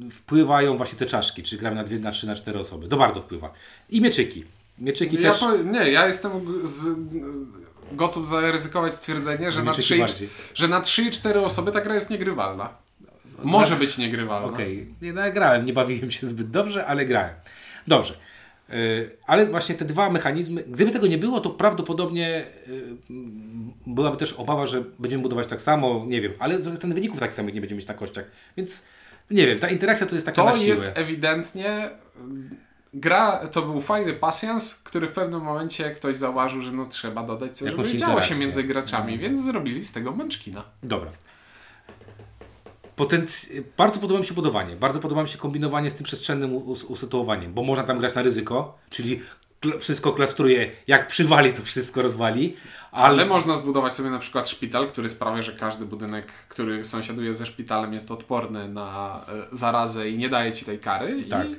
yy, 0.03 0.11
wpływają 0.11 0.77
właśnie 0.77 0.99
te 0.99 1.07
czaszki, 1.07 1.43
czy 1.43 1.57
gramy 1.57 1.77
na 1.77 1.85
dwie, 1.85 1.99
na 1.99 2.13
trzy, 2.13 2.27
na 2.27 2.37
cztery 2.37 2.59
osoby. 2.59 2.89
To 2.89 2.97
bardzo 2.97 3.21
wpływa. 3.21 3.53
I 3.91 4.01
mieczyki. 4.01 4.45
Mieczyki 4.79 5.23
Ja 5.23 5.31
też... 5.31 5.41
po, 5.41 5.57
nie, 5.57 5.91
ja 5.91 6.07
jestem 6.07 6.31
z, 6.63 6.89
gotów 7.93 8.27
zaryzykować 8.27 8.95
stwierdzenie, 8.95 9.53
że 9.53 9.63
na, 9.63 9.71
Mieczyki 9.71 9.85
3, 9.87 9.97
i 9.97 9.99
cz- 9.99 10.01
bardziej. 10.01 10.29
że 10.55 10.69
na 10.69 10.81
3 10.81 11.03
i 11.03 11.11
4 11.11 11.41
osoby 11.41 11.73
ta 11.73 11.81
gra 11.81 11.95
jest 11.95 12.11
niegrywalna. 12.11 12.69
Może 13.43 13.77
być 13.77 13.99
niegrywalna. 13.99 14.49
Okej, 14.49 14.87
nie 15.03 15.13
no, 15.13 15.21
ja 15.21 15.31
grałem, 15.31 15.67
nie 15.67 15.73
bawiłem 15.73 16.11
się 16.11 16.29
zbyt 16.29 16.51
dobrze, 16.51 16.87
ale 16.87 17.07
grałem. 17.07 17.35
Dobrze. 17.87 18.15
Yy, 18.69 19.11
ale 19.27 19.47
właśnie 19.47 19.75
te 19.75 19.85
dwa 19.85 20.11
mechanizmy, 20.11 20.63
gdyby 20.63 20.91
tego 20.91 21.07
nie 21.07 21.19
było, 21.19 21.41
to 21.41 21.51
prawdopodobnie 21.51 22.47
m, 22.71 22.99
byłaby 23.87 24.17
też 24.17 24.33
obawa, 24.33 24.67
że 24.67 24.83
będziemy 24.99 25.23
budować 25.23 25.47
tak 25.47 25.63
samo, 25.63 26.05
nie 26.09 26.21
wiem, 26.21 26.33
ale 26.39 26.59
z 26.59 26.63
drugiej 26.63 26.77
strony 26.77 26.95
wyników 26.95 27.21
tak 27.21 27.35
samych 27.35 27.55
nie 27.55 27.61
będziemy 27.61 27.79
mieć 27.79 27.89
na 27.89 27.95
kościach, 27.95 28.25
więc 28.57 28.85
nie 29.31 29.47
wiem, 29.47 29.59
ta 29.59 29.69
interakcja 29.69 30.07
to 30.07 30.15
jest 30.15 30.27
taka 30.27 30.37
To 30.37 30.45
na 30.45 30.55
siłę. 30.57 30.67
jest 30.67 30.91
ewidentnie. 30.95 31.91
Gra 32.95 33.49
to 33.53 33.63
był 33.63 33.81
fajny 33.81 34.13
pasjans, 34.13 34.75
który 34.75 35.09
w 35.09 35.13
pewnym 35.13 35.41
momencie 35.43 35.91
ktoś 35.91 36.17
zauważył, 36.17 36.63
że 36.63 36.73
no 36.73 36.87
trzeba 36.87 37.23
dodać 37.23 37.59
coś, 37.59 37.71
Jakąś 37.71 37.87
żeby 37.87 37.99
działo 37.99 38.23
się 38.23 38.35
między 38.35 38.65
graczami, 38.65 39.19
więc 39.19 39.45
zrobili 39.45 39.85
z 39.85 39.93
tego 39.93 40.13
męczkina. 40.13 40.65
Dobra. 40.83 41.11
Potenc... 42.97 43.47
Bardzo 43.77 44.01
podoba 44.01 44.21
mi 44.21 44.27
się 44.27 44.35
budowanie, 44.35 44.77
bardzo 44.77 44.99
podoba 45.01 45.23
mi 45.23 45.29
się 45.29 45.39
kombinowanie 45.39 45.91
z 45.91 45.95
tym 45.95 46.05
przestrzennym 46.05 46.57
us- 46.57 46.85
usytuowaniem, 46.85 47.55
bo 47.55 47.63
można 47.63 47.85
tam 47.85 47.99
grać 47.99 48.15
na 48.15 48.23
ryzyko, 48.23 48.79
czyli 48.91 49.21
wszystko 49.81 50.13
klastruje, 50.13 50.71
jak 50.87 51.07
przywali, 51.07 51.53
to 51.53 51.63
wszystko 51.63 52.03
rozwali, 52.03 52.57
Ale 52.97 53.27
można 53.27 53.57
zbudować 53.57 53.95
sobie 53.95 54.11
na 54.11 54.19
przykład 54.19 54.49
szpital, 54.49 54.87
który 54.89 55.09
sprawia, 55.09 55.43
że 55.43 55.53
każdy 55.53 55.85
budynek, 55.85 56.27
który 56.49 56.85
sąsiaduje 56.85 57.35
ze 57.35 57.47
szpitalem 57.47 57.93
jest 57.93 58.11
odporny 58.11 58.69
na 58.69 59.21
e, 59.53 59.57
zarazę 59.57 60.11
i 60.11 60.19
nie 60.19 60.29
daje 60.29 60.53
ci 60.53 60.65
tej 60.65 60.79
kary. 60.79 61.25
Tak. 61.31 61.47
I 61.51 61.57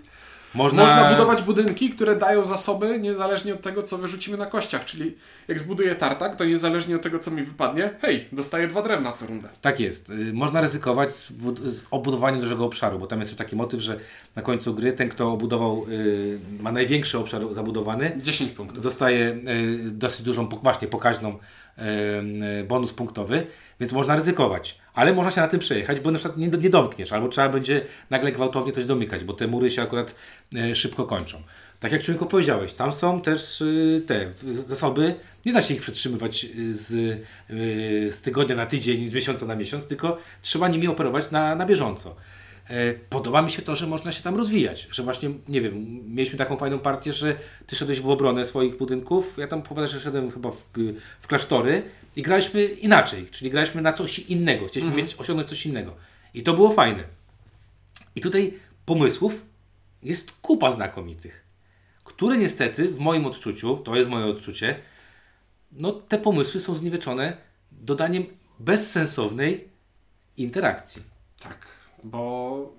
Można- 0.55 0.83
Można 0.83 1.09
budować 1.11 1.41
budynki, 1.43 1.89
które 1.89 2.15
dają 2.15 2.43
zasoby 2.43 2.99
niezależnie 2.99 3.53
od 3.53 3.61
tego, 3.61 3.83
co 3.83 3.97
wyrzucimy 3.97 4.37
na 4.37 4.45
kościach. 4.45 4.85
Czyli 4.85 5.17
jak 5.47 5.59
zbuduję 5.59 5.95
tartak, 5.95 6.35
to 6.35 6.45
niezależnie 6.45 6.95
od 6.95 7.01
tego, 7.01 7.19
co 7.19 7.31
mi 7.31 7.43
wypadnie, 7.43 7.89
hej, 8.01 8.27
dostaję 8.31 8.67
dwa 8.67 8.81
drewna 8.81 9.11
co 9.11 9.25
rundę. 9.27 9.49
Tak 9.61 9.79
jest. 9.79 10.09
Y, 10.09 10.33
Można 10.33 10.61
ryzykować 10.61 11.15
z, 11.15 11.31
z 11.65 11.83
obudowaniem 11.91 12.39
dużego 12.39 12.65
obszaru, 12.65 12.99
bo 12.99 13.07
tam 13.07 13.19
jest 13.19 13.31
też 13.31 13.37
taki 13.37 13.55
motyw, 13.55 13.81
że 13.81 13.99
na 14.37 14.43
końcu 14.43 14.73
gry 14.73 14.93
ten, 14.93 15.09
kto 15.09 15.33
obudował, 15.33 15.85
y, 15.89 16.39
ma 16.59 16.71
największy 16.71 17.17
obszar 17.17 17.53
zabudowany, 17.53 18.11
10 18.17 18.51
punktów. 18.51 18.83
dostaje 18.83 19.39
y, 19.87 19.91
dosyć 19.91 20.25
dużą, 20.25 20.47
właśnie 20.47 20.87
pokaźną 20.87 21.29
y, 21.31 22.63
bonus 22.63 22.93
punktowy, 22.93 23.47
więc 23.79 23.91
można 23.91 24.15
ryzykować. 24.15 24.77
Ale 24.93 25.13
można 25.13 25.31
się 25.31 25.41
na 25.41 25.47
tym 25.47 25.59
przejechać, 25.59 25.99
bo 25.99 26.11
na 26.11 26.19
przykład 26.19 26.37
nie, 26.37 26.47
nie 26.47 26.69
domkniesz, 26.69 27.11
albo 27.11 27.27
trzeba 27.29 27.49
będzie 27.49 27.81
nagle 28.09 28.31
gwałtownie 28.31 28.71
coś 28.71 28.85
domykać, 28.85 29.23
bo 29.23 29.33
te 29.33 29.47
mury 29.47 29.71
się 29.71 29.81
akurat 29.81 30.15
szybko 30.73 31.05
kończą. 31.05 31.37
Tak 31.79 31.91
jak 31.91 32.03
człowieku 32.03 32.25
powiedziałeś, 32.25 32.73
tam 32.73 32.93
są 32.93 33.21
też 33.21 33.63
te 34.07 34.31
zasoby, 34.51 35.15
nie 35.45 35.53
da 35.53 35.61
się 35.61 35.73
ich 35.73 35.81
przetrzymywać 35.81 36.45
z, 36.71 37.19
z 38.15 38.21
tygodnia 38.21 38.55
na 38.55 38.65
tydzień, 38.65 39.09
z 39.09 39.13
miesiąca 39.13 39.45
na 39.45 39.55
miesiąc, 39.55 39.87
tylko 39.87 40.17
trzeba 40.41 40.67
nimi 40.67 40.87
operować 40.87 41.31
na, 41.31 41.55
na 41.55 41.65
bieżąco. 41.65 42.15
E, 42.69 42.93
Podoba 42.93 43.41
mi 43.41 43.51
się 43.51 43.61
to, 43.61 43.75
że 43.75 43.87
można 43.87 44.11
się 44.11 44.23
tam 44.23 44.35
rozwijać, 44.35 44.87
że 44.91 45.03
właśnie, 45.03 45.29
nie 45.47 45.61
wiem, 45.61 46.01
mieliśmy 46.15 46.37
taką 46.37 46.57
fajną 46.57 46.79
partię, 46.79 47.13
że 47.13 47.35
ty 47.67 47.75
szedłeś 47.75 48.01
w 48.01 48.09
obronę 48.09 48.45
swoich 48.45 48.77
budynków, 48.77 49.37
ja 49.37 49.47
tam 49.47 49.61
powiadam, 49.61 49.89
że 49.89 49.99
szedłem 49.99 50.31
chyba 50.31 50.51
w, 50.51 50.69
w 51.19 51.27
klasztory 51.27 51.83
i 52.15 52.21
graliśmy 52.21 52.65
inaczej, 52.65 53.27
czyli 53.31 53.51
graliśmy 53.51 53.81
na 53.81 53.93
coś 53.93 54.19
innego, 54.19 54.67
chcieliśmy 54.67 54.95
mieć, 54.95 55.15
osiągnąć 55.15 55.49
coś 55.49 55.65
innego. 55.65 55.95
I 56.33 56.43
to 56.43 56.53
było 56.53 56.71
fajne. 56.71 57.03
I 58.15 58.21
tutaj 58.21 58.53
pomysłów 58.85 59.45
jest 60.03 60.31
kupa 60.31 60.71
znakomitych, 60.71 61.43
które 62.03 62.37
niestety 62.37 62.89
w 62.89 62.99
moim 62.99 63.25
odczuciu, 63.25 63.77
to 63.77 63.95
jest 63.95 64.09
moje 64.09 64.25
odczucie, 64.25 64.75
no 65.71 65.91
te 65.91 66.17
pomysły 66.17 66.61
są 66.61 66.75
zniweczone 66.75 67.37
dodaniem 67.71 68.25
bezsensownej 68.59 69.67
interakcji. 70.37 71.01
Tak, 71.43 71.76
bo. 72.09 72.73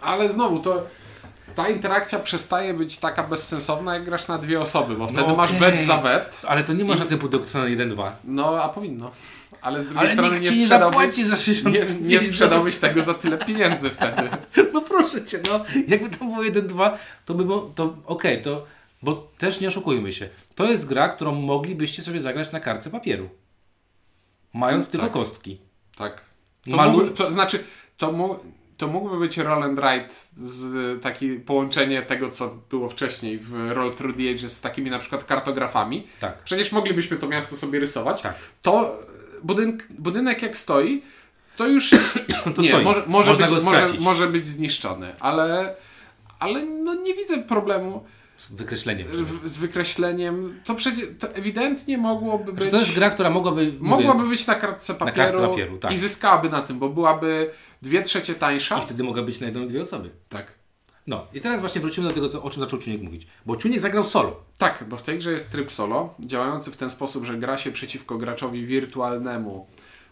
Ale 0.00 0.28
znowu 0.28 0.58
to. 0.58 0.86
Ta 1.54 1.68
interakcja 1.68 2.18
przestaje 2.18 2.74
być 2.74 2.96
taka 2.96 3.22
bezsensowna, 3.22 3.94
jak 3.94 4.04
grasz 4.04 4.28
na 4.28 4.38
dwie 4.38 4.60
osoby, 4.60 4.96
bo 4.96 5.08
wtedy 5.08 5.32
masz 5.32 5.50
okej. 5.50 5.60
wet 5.60 5.80
za 5.80 5.96
wet. 5.96 6.42
Ale 6.46 6.64
to 6.64 6.72
nie 6.72 6.84
ma 6.84 6.96
żadnego 6.96 7.20
produktu 7.20 7.58
na 7.58 7.64
1-2. 7.64 8.10
No, 8.24 8.62
a 8.62 8.68
powinno. 8.68 9.10
Ale 9.60 9.82
z 9.82 9.84
drugiej 9.84 10.00
Ale 10.00 10.08
strony 10.08 10.40
nie 10.40 10.52
sprzedałbyś, 10.52 10.98
zapłaci 10.98 11.24
za 11.24 11.36
60 11.36 11.74
nie, 11.74 12.08
nie 12.08 12.20
sprzedałbyś 12.20 12.76
tego 12.76 13.02
za 13.02 13.14
tyle 13.14 13.38
pieniędzy 13.38 13.90
wtedy. 13.90 14.22
No 14.74 14.80
proszę 14.80 15.24
cię, 15.24 15.40
no. 15.50 15.64
Jakby 15.88 16.16
tam 16.16 16.30
było 16.30 16.42
1-2, 16.42 16.90
to 17.24 17.34
by 17.34 17.44
było, 17.44 17.70
to 17.74 17.96
okej, 18.06 18.42
to, 18.42 18.66
bo 19.02 19.28
też 19.38 19.60
nie 19.60 19.68
oszukujmy 19.68 20.12
się. 20.12 20.28
To 20.54 20.64
jest 20.64 20.86
gra, 20.86 21.08
którą 21.08 21.34
moglibyście 21.34 22.02
sobie 22.02 22.20
zagrać 22.20 22.52
na 22.52 22.60
kartce 22.60 22.90
papieru. 22.90 23.28
Mając 24.52 24.88
tylko 24.88 25.06
tak. 25.06 25.12
kostki. 25.12 25.58
Tak. 25.96 26.22
To, 26.64 26.76
Malu- 26.76 26.92
mógł, 26.92 27.10
to 27.10 27.30
znaczy, 27.30 27.64
to, 27.96 28.12
mu, 28.12 28.38
to 28.76 28.86
mógłby 28.88 29.18
być 29.18 29.38
roll 29.38 29.62
and 29.62 29.80
write 29.80 30.14
z 30.36 31.02
taki 31.02 31.30
połączenie 31.36 32.02
tego, 32.02 32.28
co 32.30 32.56
było 32.70 32.88
wcześniej 32.88 33.38
w 33.38 33.70
Roll 33.72 33.94
Through 33.94 34.16
the 34.16 34.30
Ages 34.30 34.56
z 34.56 34.60
takimi 34.60 34.90
na 34.90 34.98
przykład 34.98 35.24
kartografami. 35.24 36.06
Tak. 36.20 36.42
Przecież 36.42 36.72
moglibyśmy 36.72 37.16
to 37.16 37.28
miasto 37.28 37.56
sobie 37.56 37.80
rysować. 37.80 38.22
Tak. 38.22 38.34
To 38.62 38.98
budynek, 39.42 39.86
budynek 39.90 40.42
jak 40.42 40.56
stoi, 40.56 41.02
to 41.56 41.66
już 41.66 41.90
To 42.54 42.62
nie, 42.62 42.68
stoi. 42.68 42.84
może, 42.84 43.02
może, 43.06 43.32
Można 43.32 43.46
być, 43.48 43.64
może, 43.64 43.88
może 44.00 44.26
być 44.28 44.48
zniszczony, 44.48 45.14
ale, 45.20 45.76
ale 46.38 46.64
no 46.64 46.94
nie 46.94 47.14
widzę 47.14 47.42
problemu 47.42 48.04
wykreśleniem. 48.50 49.08
w, 49.08 49.48
z 49.48 49.58
wykreśleniem. 49.58 50.60
To 50.64 50.74
przecież 50.74 51.08
to 51.18 51.28
ewidentnie 51.28 51.98
mogłoby 51.98 52.52
być. 52.52 52.64
Znaczy, 52.64 52.70
to 52.70 52.80
jest 52.80 52.94
gra, 52.94 53.10
która 53.10 53.30
mogłaby... 53.30 53.64
mówię, 53.80 54.06
Mogłaby 54.06 54.28
być 54.28 54.46
na 54.46 54.54
kartce 54.54 54.94
papieru, 54.94 55.16
kartce 55.16 55.48
papieru, 55.48 55.78
tak. 55.78 55.92
i 55.92 55.96
zyskałaby 55.96 56.48
na 56.48 56.62
tym, 56.62 56.78
bo 56.78 56.88
byłaby 56.88 57.50
dwie 57.82 58.02
trzecie 58.02 58.34
tańsza. 58.34 58.78
I 58.78 58.82
wtedy 58.82 59.04
mogła 59.04 59.22
być 59.22 59.40
na 59.40 59.46
jedną, 59.46 59.68
dwie 59.68 59.82
osoby. 59.82 60.10
Tak. 60.28 60.52
No 61.06 61.26
i 61.34 61.40
teraz 61.40 61.60
właśnie 61.60 61.80
wrócimy 61.80 62.08
do 62.08 62.14
tego, 62.14 62.28
co, 62.28 62.42
o 62.42 62.50
czym 62.50 62.60
zaczął 62.62 62.78
Czuniek 62.78 63.02
mówić. 63.02 63.26
Bo 63.46 63.56
Czuniek 63.56 63.80
zagrał 63.80 64.04
solo. 64.04 64.44
Tak, 64.58 64.84
bo 64.88 64.96
w 64.96 65.02
tej 65.02 65.18
grze 65.18 65.32
jest 65.32 65.52
tryb 65.52 65.72
solo, 65.72 66.14
działający 66.20 66.70
w 66.70 66.76
ten 66.76 66.90
sposób, 66.90 67.24
że 67.24 67.38
gra 67.38 67.56
się 67.56 67.72
przeciwko 67.72 68.18
graczowi 68.18 68.66
wirtualnemu, 68.66 69.66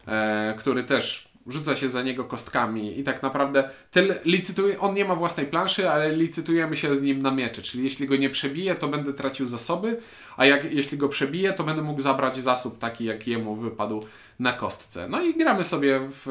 e, 0.06 0.54
który 0.58 0.84
też 0.84 1.31
rzuca 1.46 1.76
się 1.76 1.88
za 1.88 2.02
niego 2.02 2.24
kostkami 2.24 3.00
i 3.00 3.04
tak 3.04 3.22
naprawdę 3.22 3.70
tyle, 3.90 4.18
licytuje, 4.24 4.80
on 4.80 4.94
nie 4.94 5.04
ma 5.04 5.16
własnej 5.16 5.46
planszy, 5.46 5.90
ale 5.90 6.16
licytujemy 6.16 6.76
się 6.76 6.96
z 6.96 7.02
nim 7.02 7.22
na 7.22 7.30
miecze, 7.30 7.62
czyli 7.62 7.84
jeśli 7.84 8.06
go 8.06 8.16
nie 8.16 8.30
przebije, 8.30 8.74
to 8.74 8.88
będę 8.88 9.12
tracił 9.12 9.46
zasoby, 9.46 10.00
a 10.36 10.46
jak, 10.46 10.72
jeśli 10.72 10.98
go 10.98 11.08
przebije, 11.08 11.52
to 11.52 11.64
będę 11.64 11.82
mógł 11.82 12.00
zabrać 12.00 12.36
zasób 12.36 12.78
taki, 12.78 13.04
jak 13.04 13.26
jemu 13.26 13.54
wypadł 13.54 14.04
na 14.38 14.52
kostce. 14.52 15.08
No 15.08 15.22
i 15.22 15.34
gramy 15.34 15.64
sobie 15.64 16.00
w 16.08 16.28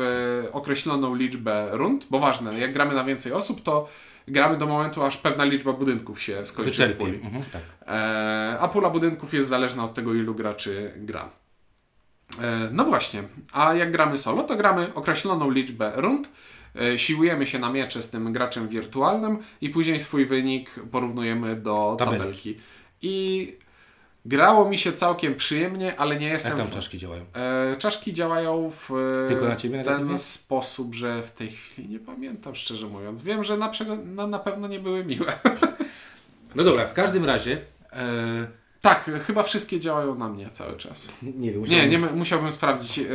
e, 0.48 0.52
określoną 0.52 1.16
liczbę 1.16 1.70
rund, 1.72 2.08
bo 2.10 2.20
ważne, 2.20 2.60
jak 2.60 2.74
gramy 2.74 2.96
na 2.96 3.04
więcej 3.04 3.34
osób, 3.34 3.64
to 3.64 3.90
gramy 4.28 4.58
do 4.58 4.68
momentu, 4.68 5.04
aż 5.04 5.18
pewna 5.18 5.44
liczba 5.44 5.74
budynków 5.74 6.22
się 6.22 6.46
skończy 6.46 6.72
w 6.72 6.74
Wyczerpie. 6.74 7.06
puli. 7.06 7.16
Mhm, 7.16 7.44
tak. 7.52 7.62
E, 7.88 8.58
a 8.60 8.68
pula 8.68 8.90
budynków 8.90 9.34
jest 9.34 9.48
zależna 9.48 9.86
od 9.86 9.94
tego, 9.94 10.14
ilu 10.14 10.36
graczy 10.36 10.92
gra. 10.96 11.41
E, 12.42 12.70
no 12.72 12.86
właśnie, 12.86 13.24
a 13.54 13.74
jak 13.74 13.92
gramy 13.92 14.18
solo, 14.18 14.44
to 14.44 14.56
gramy 14.56 14.94
określoną 14.94 15.52
liczbę 15.52 15.92
rund, 15.96 16.30
e, 16.82 16.98
siłujemy 17.00 17.48
się 17.48 17.60
na 17.60 17.72
miecze 17.72 18.02
z 18.02 18.10
tym 18.10 18.34
graczem 18.34 18.68
wirtualnym 18.68 19.38
i 19.62 19.70
później 19.70 20.00
swój 20.00 20.26
wynik 20.26 20.70
porównujemy 20.92 21.56
do 21.56 21.96
Tabelki. 22.00 22.20
tabelki. 22.20 22.58
I 23.02 23.58
grało 24.26 24.70
mi 24.70 24.78
się 24.78 24.94
całkiem 24.94 25.36
przyjemnie, 25.36 26.00
ale 26.00 26.20
nie 26.20 26.28
jestem... 26.28 26.50
Jak 26.50 26.60
tam 26.60 26.68
w- 26.68 26.74
czaszki 26.74 26.98
działają? 26.98 27.26
E, 27.34 27.76
czaszki 27.78 28.14
działają 28.14 28.72
w 28.72 28.90
Tylko 29.30 29.46
na 29.46 29.56
ciebie 29.56 29.84
ten 29.84 30.18
sposób, 30.18 30.96
że 30.96 31.24
w 31.24 31.32
tej 31.32 31.50
chwili 31.50 31.90
nie 31.90 32.00
pamiętam, 32.00 32.56
szczerze 32.56 32.88
mówiąc. 32.88 33.24
Wiem, 33.24 33.44
że 33.44 33.58
na, 33.58 33.72
na, 34.06 34.28
na 34.28 34.40
pewno 34.40 34.68
nie 34.68 34.80
były 34.80 35.06
miłe. 35.06 35.34
No 36.56 36.64
dobra, 36.64 36.88
w 36.88 36.94
każdym 36.94 37.26
razie... 37.26 37.62
E, 37.94 38.61
tak, 38.82 39.04
chyba 39.28 39.44
wszystkie 39.44 39.80
działają 39.80 40.16
na 40.16 40.30
mnie 40.30 40.50
cały 40.50 40.78
czas. 40.78 41.12
nie 41.22 41.32
wiem, 41.32 41.42
Nie, 41.54 41.58
musiałbym- 41.60 41.90
nie 41.90 41.98
m- 41.98 42.18
musiałbym 42.18 42.52
sprawdzić. 42.52 42.98
Yy, 42.98 43.06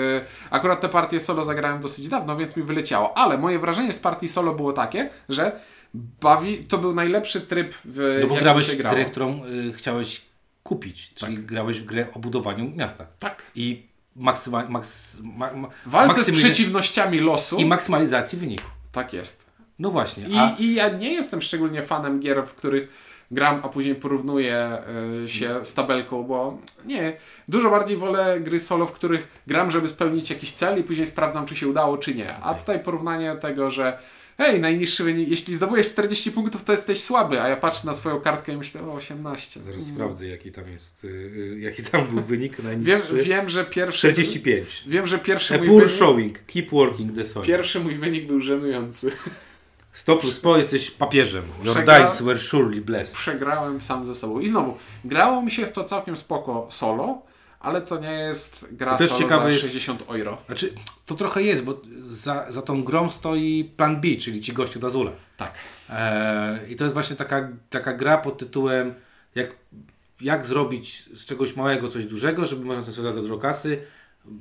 Akurat 0.50 0.81
te 0.81 0.88
partie 0.88 1.20
solo 1.20 1.44
zagrałem 1.44 1.81
dosyć 1.81 2.09
dawno, 2.09 2.37
więc 2.37 2.57
mi 2.57 2.62
wyleciało. 2.62 3.18
Ale 3.18 3.38
moje 3.38 3.59
wrażenie 3.59 3.92
z 3.92 4.00
partii 4.00 4.29
solo 4.29 4.55
było 4.55 4.72
takie, 4.72 5.11
że 5.29 5.61
bawi, 5.94 6.59
to 6.64 6.79
był 6.79 6.94
najlepszy 6.94 7.40
tryb, 7.40 7.74
w 7.85 8.18
No 8.22 8.26
bo 8.29 8.35
grałeś 8.35 8.66
w 8.70 8.76
grę, 8.76 9.05
którą 9.05 9.44
y, 9.44 9.72
chciałeś 9.72 10.22
kupić, 10.62 11.14
czyli 11.14 11.38
grałeś 11.38 11.81
w 11.81 11.85
grę 11.85 12.07
o 12.14 12.18
budowaniu 12.18 12.70
miasta. 12.76 13.07
Tak. 13.18 13.42
I 13.55 13.87
maksyma, 14.16 14.64
maks, 14.68 15.16
ma, 15.22 15.52
ma, 15.52 15.68
Walce 15.87 16.24
z 16.24 16.31
przeciwnościami 16.33 17.20
losu. 17.20 17.57
I 17.57 17.64
maksymalizacji 17.64 18.38
wyniku. 18.38 18.64
tak 18.92 19.12
jest. 19.12 19.46
No 19.79 19.90
właśnie. 19.90 20.24
I, 20.29 20.37
A, 20.38 20.57
I 20.59 20.74
ja 20.74 20.88
nie 20.88 21.12
jestem 21.12 21.42
szczególnie 21.42 21.83
fanem 21.83 22.20
gier, 22.20 22.46
w 22.46 22.55
których 22.55 22.88
gram, 23.30 23.60
a 23.62 23.68
później 23.68 23.94
porównuję 23.94 24.78
y, 25.24 25.28
się 25.28 25.64
z 25.64 25.74
tabelką, 25.74 26.22
bo 26.22 26.58
nie. 26.84 27.16
Dużo 27.48 27.70
bardziej 27.70 27.96
wolę 27.96 28.40
gry 28.40 28.58
solo, 28.58 28.86
w 28.86 28.92
których 28.92 29.28
gram, 29.46 29.70
żeby 29.70 29.88
spełnić 29.88 30.30
jakiś 30.30 30.52
cel 30.52 30.80
i 30.80 30.82
później 30.82 31.06
sprawdzam, 31.06 31.46
czy 31.46 31.56
się 31.56 31.68
udało, 31.68 31.98
czy 31.98 32.14
nie. 32.14 32.36
A 32.36 32.54
tutaj 32.54 32.80
porównanie 32.82 33.36
tego, 33.40 33.70
że 33.70 33.98
hej, 34.38 34.60
najniższy 34.60 35.04
wynik, 35.04 35.28
jeśli 35.28 35.54
zdobujesz 35.54 35.86
40 35.88 36.30
punktów, 36.32 36.64
to 36.64 36.72
jesteś 36.72 37.00
słaby, 37.02 37.42
a 37.42 37.48
ja 37.48 37.56
patrzę 37.56 37.86
na 37.86 37.94
swoją 37.94 38.20
kartkę 38.20 38.52
i 38.52 38.56
myślę, 38.56 38.80
o 38.82 38.92
18. 38.94 39.60
Zaraz 39.60 39.82
Mm. 39.82 39.94
sprawdzę, 39.94 40.26
jaki 40.26 40.52
tam 40.52 40.68
jest, 40.70 41.04
y, 41.04 41.08
y, 41.08 41.58
jaki 41.60 41.82
tam 41.82 42.06
był 42.06 42.22
wynik 42.22 42.56
Wiem, 42.56 42.66
najniższy. 42.66 43.14
wiem, 43.22 43.48
że 43.48 43.64
pierwszy... 43.64 43.98
45. 43.98 44.84
Wiem, 44.86 45.06
że 45.06 45.18
pierwszy 45.18 45.54
A 45.54 45.58
mój, 45.58 45.66
poor 45.66 45.82
wynik, 45.82 45.96
showing. 45.98 46.38
Keep 46.46 46.70
working 46.70 47.14
the 47.14 47.24
soil. 47.24 47.46
pierwszy 47.46 47.80
mój 47.80 47.94
wynik 47.94 48.26
był 48.26 48.40
żenujący. 48.40 49.10
100 49.96 50.16
plus 50.16 50.40
po 50.40 50.56
jesteś 50.56 50.90
papieżem. 50.90 51.44
Your 51.64 51.76
Przegra- 51.76 52.06
dice 52.11 52.24
were 52.24 52.38
surely 52.38 52.80
blessed. 52.80 53.14
przegrałem 53.16 53.80
sam 53.80 54.04
ze 54.06 54.14
sobą. 54.14 54.40
I 54.40 54.46
znowu, 54.48 54.76
grało 55.04 55.42
mi 55.42 55.50
się 55.50 55.66
w 55.66 55.72
to 55.72 55.85
całkiem 55.85 56.16
spoko 56.16 56.66
solo, 56.70 57.22
ale 57.61 57.80
to 57.80 57.98
nie 58.00 58.11
jest 58.12 58.66
gra 58.72 58.92
To 58.92 58.98
też 58.98 59.11
solo 59.11 59.20
ciekawe 59.22 59.42
za 59.42 59.48
jest- 59.50 59.62
60 59.62 60.02
euro. 60.09 60.38
Znaczy, 60.46 60.72
to 61.06 61.14
trochę 61.14 61.42
jest, 61.42 61.62
bo 61.62 61.80
za, 62.02 62.46
za 62.52 62.62
tą 62.62 62.82
grą 62.85 63.11
stoi 63.11 63.64
plan 63.76 64.00
B, 64.00 64.09
czyli 64.20 64.40
ci 64.40 64.52
goście 64.52 64.78
od 64.78 64.85
Azula. 64.85 65.11
Tak. 65.37 65.54
Eee, 65.90 66.72
I 66.72 66.76
to 66.76 66.85
jest 66.85 66.94
właśnie 66.94 67.16
taka, 67.16 67.48
taka 67.70 67.92
gra 67.92 68.18
pod 68.18 68.38
tytułem 68.38 68.94
jak, 69.35 69.56
jak 70.20 70.46
zrobić 70.46 71.09
z 71.14 71.26
czegoś 71.26 71.56
małego 71.56 71.88
coś 71.88 72.04
dużego, 72.06 72.46
żeby 72.46 72.64
można 72.64 72.85
sprzedać 72.85 73.14
za 73.14 73.20
dużo 73.20 73.38
kasy. 73.38 73.78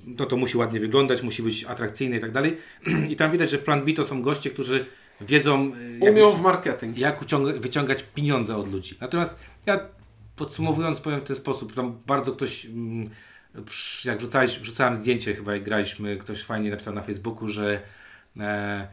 No 0.06 0.26
to 0.26 0.38
musi 0.38 0.58
ładnie 0.58 0.80
wyglądać, 0.80 1.22
musi 1.22 1.44
być 1.44 1.64
atrakcyjne 1.64 2.18
i 2.18 2.20
tak 2.20 2.32
dalej. 2.32 2.58
I 3.12 3.16
tam 3.16 3.32
widać, 3.32 3.50
że 3.52 3.58
w 3.58 3.64
plan 3.64 3.86
B 3.86 3.94
to 3.94 4.06
są 4.06 4.22
goście, 4.22 4.50
którzy 4.50 4.86
wiedzą 5.22 5.72
jak, 6.00 6.14
Umiał 6.14 6.34
w 6.34 6.42
marketing. 6.42 6.98
jak 6.98 7.20
wyciągać 7.60 8.04
pieniądze 8.16 8.58
od 8.58 8.72
ludzi. 8.72 8.98
Natomiast 9.02 9.36
ja 9.66 9.80
podsumowując 10.36 11.00
powiem 11.00 11.20
w 11.20 11.24
ten 11.24 11.36
sposób, 11.36 11.74
tam 11.74 12.02
bardzo 12.08 12.32
ktoś, 12.32 12.66
mm, 12.66 13.10
jak 14.06 14.18
wrzucałeś, 14.18 14.60
wrzucałem 14.60 14.96
zdjęcie 14.96 15.36
chyba 15.36 15.54
jak 15.54 15.64
graliśmy, 15.64 16.18
ktoś 16.18 16.44
fajnie 16.44 16.70
napisał 16.70 16.94
na 16.94 17.02
Facebooku, 17.02 17.48
że 17.48 17.82
e, 18.40 18.88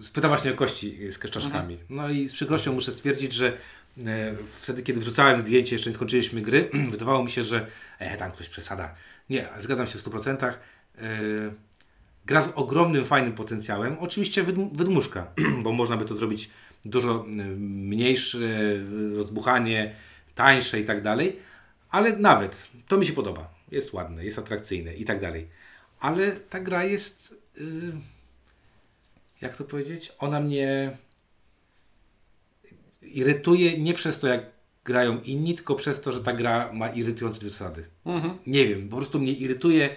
spyta 0.00 0.28
właśnie 0.28 0.50
o 0.50 0.54
kości 0.54 1.12
z 1.12 1.18
kaszczaszkami. 1.18 1.78
No 1.90 2.08
i 2.10 2.28
z 2.28 2.34
przykrością 2.34 2.72
muszę 2.72 2.92
stwierdzić, 2.92 3.32
że 3.32 3.52
e, 4.06 4.34
wtedy, 4.60 4.82
kiedy 4.82 5.00
wrzucałem 5.00 5.40
zdjęcie, 5.40 5.74
jeszcze 5.74 5.90
nie 5.90 5.96
skończyliśmy 5.96 6.40
gry, 6.40 6.70
wydawało 6.90 7.24
mi 7.24 7.30
się, 7.30 7.42
że 7.42 7.66
e, 7.98 8.16
tam 8.16 8.32
ktoś 8.32 8.48
przesada. 8.48 8.94
Nie, 9.30 9.48
zgadzam 9.58 9.86
się 9.86 9.98
w 9.98 10.02
100%. 10.02 10.46
E, 10.46 10.52
gra 12.26 12.42
z 12.42 12.52
ogromnym, 12.54 13.04
fajnym 13.04 13.32
potencjałem. 13.32 13.96
Oczywiście 13.98 14.44
wydm- 14.44 14.76
wydmuszka, 14.76 15.26
bo 15.64 15.72
można 15.72 15.96
by 15.96 16.04
to 16.04 16.14
zrobić 16.14 16.50
dużo 16.84 17.26
y, 17.26 17.30
mniejsze, 17.56 18.38
y, 18.38 19.16
rozbuchanie, 19.16 19.94
tańsze 20.34 20.80
i 20.80 20.84
tak 20.84 21.02
dalej. 21.02 21.36
Ale 21.90 22.16
nawet, 22.16 22.68
to 22.88 22.96
mi 22.96 23.06
się 23.06 23.12
podoba. 23.12 23.54
Jest 23.70 23.92
ładne, 23.92 24.24
jest 24.24 24.38
atrakcyjne 24.38 24.94
i 24.94 25.04
tak 25.04 25.20
dalej. 25.20 25.48
Ale 26.00 26.32
ta 26.32 26.60
gra 26.60 26.84
jest, 26.84 27.34
y, 27.58 27.92
jak 29.40 29.56
to 29.56 29.64
powiedzieć, 29.64 30.12
ona 30.18 30.40
mnie 30.40 30.96
irytuje 33.02 33.78
nie 33.78 33.94
przez 33.94 34.18
to, 34.18 34.28
jak 34.28 34.42
grają 34.84 35.20
inni, 35.20 35.54
tylko 35.54 35.74
przez 35.74 36.00
to, 36.00 36.12
że 36.12 36.22
ta 36.22 36.32
gra 36.32 36.72
ma 36.72 36.88
irytujące 36.88 37.48
zasady. 37.48 37.84
Mhm. 38.04 38.38
Nie 38.46 38.66
wiem, 38.68 38.88
po 38.88 38.96
prostu 38.96 39.18
mnie 39.18 39.32
irytuje 39.32 39.96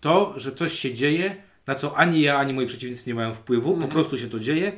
to, 0.00 0.34
że 0.36 0.52
coś 0.52 0.72
się 0.72 0.94
dzieje, 0.94 1.36
na 1.68 1.74
co 1.74 1.96
ani 1.96 2.20
ja, 2.20 2.38
ani 2.38 2.52
moi 2.52 2.66
przeciwnicy 2.66 3.04
nie 3.06 3.14
mają 3.14 3.34
wpływu, 3.34 3.76
po 3.76 3.88
prostu 3.88 4.18
się 4.18 4.28
to 4.28 4.38
dzieje 4.40 4.72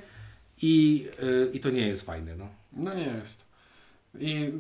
i, 0.63 1.07
y, 1.23 1.51
i 1.53 1.61
to 1.61 1.71
nie 1.71 1.89
jest 1.89 2.03
fajne. 2.03 2.37
No. 2.37 2.49
No 2.73 2.95
nie 2.95 3.07
jest. 3.07 3.45
I 4.19 4.53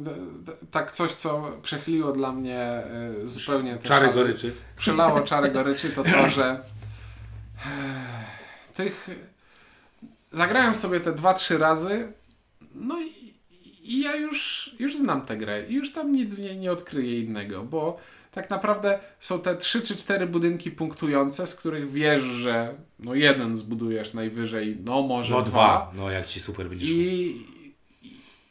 tak 0.70 0.90
coś, 0.90 1.12
co 1.12 1.58
przechyliło 1.62 2.12
dla 2.12 2.32
mnie 2.32 2.82
y, 3.24 3.28
zupełnie 3.28 3.78
Czary 3.82 4.06
szale- 4.06 4.14
goryczy. 4.14 4.52
Przelało 4.76 5.20
czarę 5.20 5.50
goryczy, 5.50 5.90
to 5.90 6.04
to, 6.04 6.28
że 6.28 6.50
eh, 7.66 8.72
tych 8.74 9.10
zagrałem 10.32 10.74
sobie 10.74 11.00
te 11.00 11.12
2-3 11.12 11.58
razy, 11.58 12.12
no 12.74 13.00
i, 13.00 13.34
i 13.82 14.00
ja 14.00 14.16
już, 14.16 14.70
już 14.78 14.96
znam 14.96 15.26
tę 15.26 15.36
grę 15.36 15.66
i 15.68 15.74
już 15.74 15.92
tam 15.92 16.12
nic 16.12 16.34
w 16.34 16.38
niej 16.38 16.58
nie 16.58 16.72
odkryję 16.72 17.20
innego, 17.20 17.62
bo 17.62 18.00
tak 18.30 18.50
naprawdę 18.50 18.98
są 19.20 19.40
te 19.40 19.56
3 19.56 19.82
czy 19.82 19.96
4 19.96 20.26
budynki 20.26 20.70
punktujące, 20.70 21.46
z 21.46 21.54
których 21.54 21.90
wiesz, 21.90 22.20
że 22.20 22.74
no 22.98 23.14
jeden 23.14 23.56
zbudujesz 23.56 24.14
najwyżej, 24.14 24.78
no 24.84 25.02
może 25.02 25.34
No 25.34 25.42
dwa. 25.42 25.92
No 25.94 26.10
jak 26.10 26.26
ci 26.26 26.40
super 26.40 26.68
będzie 26.68 26.86
szło. 26.86 26.94
I, 26.96 27.46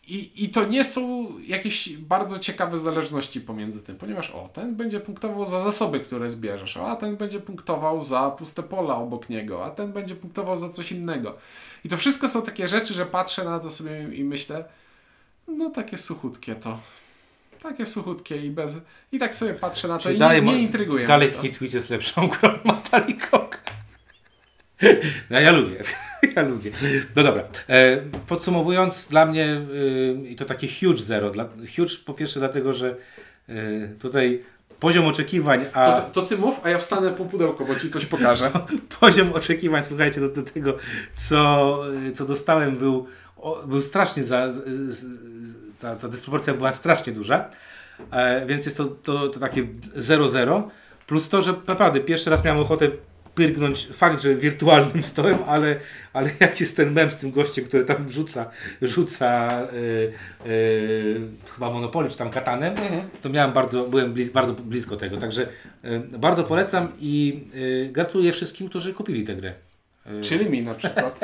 i, 0.08 0.44
I 0.44 0.50
to 0.50 0.66
nie 0.66 0.84
są 0.84 1.28
jakieś 1.48 1.98
bardzo 1.98 2.40
ciekawe 2.40 2.78
zależności 2.78 3.42
pomiędzy 3.42 3.84
tym, 3.84 3.96
ponieważ 3.96 4.32
o, 4.32 4.50
ten 4.54 4.76
będzie 4.76 5.00
punktował 5.00 5.46
za 5.46 5.60
zasoby, 5.60 6.00
które 6.00 6.30
zbierzesz, 6.30 6.78
a 6.78 6.96
ten 6.96 7.18
będzie 7.18 7.40
punktował 7.40 8.02
za 8.02 8.32
puste 8.32 8.64
pola 8.64 8.96
obok 8.96 9.30
niego, 9.30 9.66
a 9.66 9.70
ten 9.70 9.94
będzie 9.94 10.16
punktował 10.16 10.58
za 10.58 10.70
coś 10.70 10.92
innego. 10.92 11.38
I 11.86 11.90
to 11.90 11.98
wszystko 11.98 12.28
są 12.28 12.42
takie 12.42 12.68
rzeczy, 12.68 12.94
że 12.94 13.06
patrzę 13.06 13.46
na 13.46 13.60
to 13.60 13.72
sobie 13.72 14.16
i 14.16 14.24
myślę, 14.24 14.66
no 15.48 15.70
takie 15.70 15.98
suchutkie 15.98 16.56
to. 16.56 16.80
Takie 17.62 17.86
suchutkie 17.86 18.38
i 18.38 18.50
bez. 18.50 18.78
I 19.12 19.20
tak 19.20 19.36
sobie 19.36 19.54
patrzę 19.54 19.88
na 19.88 19.98
to 19.98 20.04
Czyli 20.04 20.16
i 20.16 20.20
dalej 20.20 20.44
nie, 20.44 20.52
nie 20.52 20.62
intryguje 20.62 21.08
Dalej. 21.08 21.34
Hitwitch 21.42 21.74
jest 21.74 21.90
lepszą 21.90 22.28
grą 22.28 22.54
od 22.54 22.66
Metallica. 22.66 23.40
No 25.30 25.40
ja 25.40 25.52
lubię. 25.52 25.84
Ja 26.36 26.42
lubię. 26.42 26.72
No 27.16 27.24
dobra. 27.24 27.44
E, 27.70 27.98
podsumowując, 28.28 29.08
dla 29.08 29.26
mnie 29.26 29.62
y, 29.74 30.30
i 30.30 30.36
to 30.36 30.46
takie 30.46 30.68
huge 30.68 31.02
zero. 31.02 31.30
Dla, 31.32 31.46
huge 31.76 31.96
po 32.06 32.14
pierwsze 32.14 32.40
dlatego, 32.40 32.74
że 32.74 32.96
y, 33.50 33.96
tutaj 34.02 34.44
poziom 34.80 35.06
oczekiwań, 35.06 35.66
a 35.74 35.92
To, 35.92 36.22
to 36.22 36.22
ty 36.22 36.38
mów, 36.38 36.60
a 36.64 36.70
ja 36.70 36.78
wstanę 36.78 37.12
po 37.12 37.26
pudełko, 37.26 37.66
bo 37.66 37.76
ci 37.76 37.90
coś 37.90 38.06
pokażę. 38.06 38.52
poziom 39.00 39.34
oczekiwań, 39.34 39.84
słuchajcie, 39.84 40.22
do, 40.22 40.30
do 40.30 40.44
tego, 40.44 40.78
co, 41.30 41.80
co 42.16 42.26
dostałem, 42.26 42.78
był, 42.78 43.08
o, 43.38 43.64
był 43.68 43.82
strasznie 43.82 44.24
za. 44.24 44.48
Ta, 45.80 45.96
ta 45.96 46.08
dysproporcja 46.08 46.54
była 46.54 46.74
strasznie 46.74 47.14
duża. 47.14 47.50
E, 48.12 48.46
więc 48.46 48.66
jest 48.66 48.78
to, 48.78 48.86
to, 48.86 49.28
to 49.28 49.40
takie 49.40 49.68
0-0. 49.96 50.64
Plus 51.08 51.30
to, 51.30 51.42
że 51.42 51.54
naprawdę 51.68 52.00
pierwszy 52.00 52.30
raz 52.30 52.44
miałem 52.44 52.62
ochotę 52.62 52.88
pyrgnąć 53.36 53.88
fakt, 53.88 54.22
że 54.22 54.36
wirtualnym 54.36 55.04
stołem, 55.04 55.38
ale, 55.48 55.76
ale 56.14 56.30
jak 56.40 56.60
jest 56.60 56.78
ten 56.78 56.92
mem 56.94 57.12
z 57.12 57.16
tym 57.16 57.32
gościem, 57.32 57.66
który 57.66 57.86
tam 57.86 58.10
rzuca, 58.10 58.50
rzuca 58.82 59.62
y, 59.74 60.14
y, 60.50 61.22
chyba 61.56 61.72
Monopoly 61.72 62.10
czy 62.10 62.18
tam 62.18 62.30
katanem, 62.30 62.76
to 63.22 63.30
miałem 63.30 63.54
bardzo, 63.54 63.84
byłem 63.84 64.14
bliz, 64.14 64.30
bardzo 64.32 64.54
blisko 64.54 64.98
tego. 64.98 65.18
Także 65.18 65.48
y, 65.86 66.18
bardzo 66.18 66.44
polecam 66.44 66.92
i 67.00 67.44
gratuluję 67.92 68.32
wszystkim, 68.32 68.70
którzy 68.70 68.94
kupili 68.94 69.24
tę 69.24 69.36
grę. 69.36 69.69
Y, 70.18 70.22
Czyli 70.22 70.50
mi 70.50 70.62
na 70.62 70.74
przykład. 70.74 71.20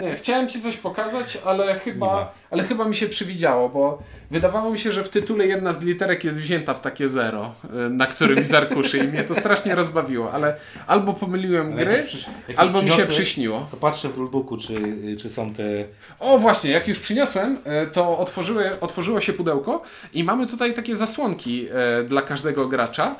Nie, 0.00 0.14
chciałem 0.14 0.48
Ci 0.48 0.60
coś 0.60 0.76
pokazać, 0.76 1.38
ale 1.44 1.74
chyba, 1.74 2.32
ale 2.50 2.62
chyba 2.62 2.84
mi 2.84 2.96
się 2.96 3.06
przywidziało, 3.08 3.68
bo 3.68 4.02
wydawało 4.30 4.70
mi 4.70 4.78
się, 4.78 4.92
że 4.92 5.04
w 5.04 5.08
tytule 5.08 5.46
jedna 5.46 5.72
z 5.72 5.82
literek 5.84 6.24
jest 6.24 6.40
wzięta 6.40 6.74
w 6.74 6.80
takie 6.80 7.08
zero, 7.08 7.52
y, 7.86 7.90
na 7.90 8.06
którymś 8.06 8.46
z 8.46 8.54
arkuszy 8.54 8.98
i 8.98 9.02
mnie 9.02 9.24
to 9.24 9.34
strasznie 9.34 9.74
rozbawiło, 9.74 10.32
ale 10.32 10.56
albo 10.86 11.12
pomyliłem 11.14 11.72
ale 11.72 11.76
gry, 11.84 11.92
jak 11.92 12.02
już 12.02 12.10
przysz- 12.14 12.28
jak 12.38 12.48
już 12.48 12.58
albo 12.58 12.82
mi 12.82 12.90
się 12.90 13.06
przyśniło. 13.06 13.66
To 13.70 13.76
patrzę 13.76 14.08
w 14.08 14.16
rulebooku, 14.18 14.56
czy, 14.56 14.74
czy 15.18 15.30
są 15.30 15.52
te... 15.54 15.62
O 16.18 16.38
właśnie, 16.38 16.70
jak 16.70 16.88
już 16.88 16.98
przyniosłem, 17.00 17.58
e, 17.64 17.86
to 17.86 18.18
otworzyły, 18.18 18.70
otworzyło 18.80 19.20
się 19.20 19.32
pudełko 19.32 19.82
i 20.14 20.24
mamy 20.24 20.46
tutaj 20.46 20.74
takie 20.74 20.96
zasłonki 20.96 21.68
dla 22.06 22.22
każdego 22.22 22.68
gracza, 22.68 23.16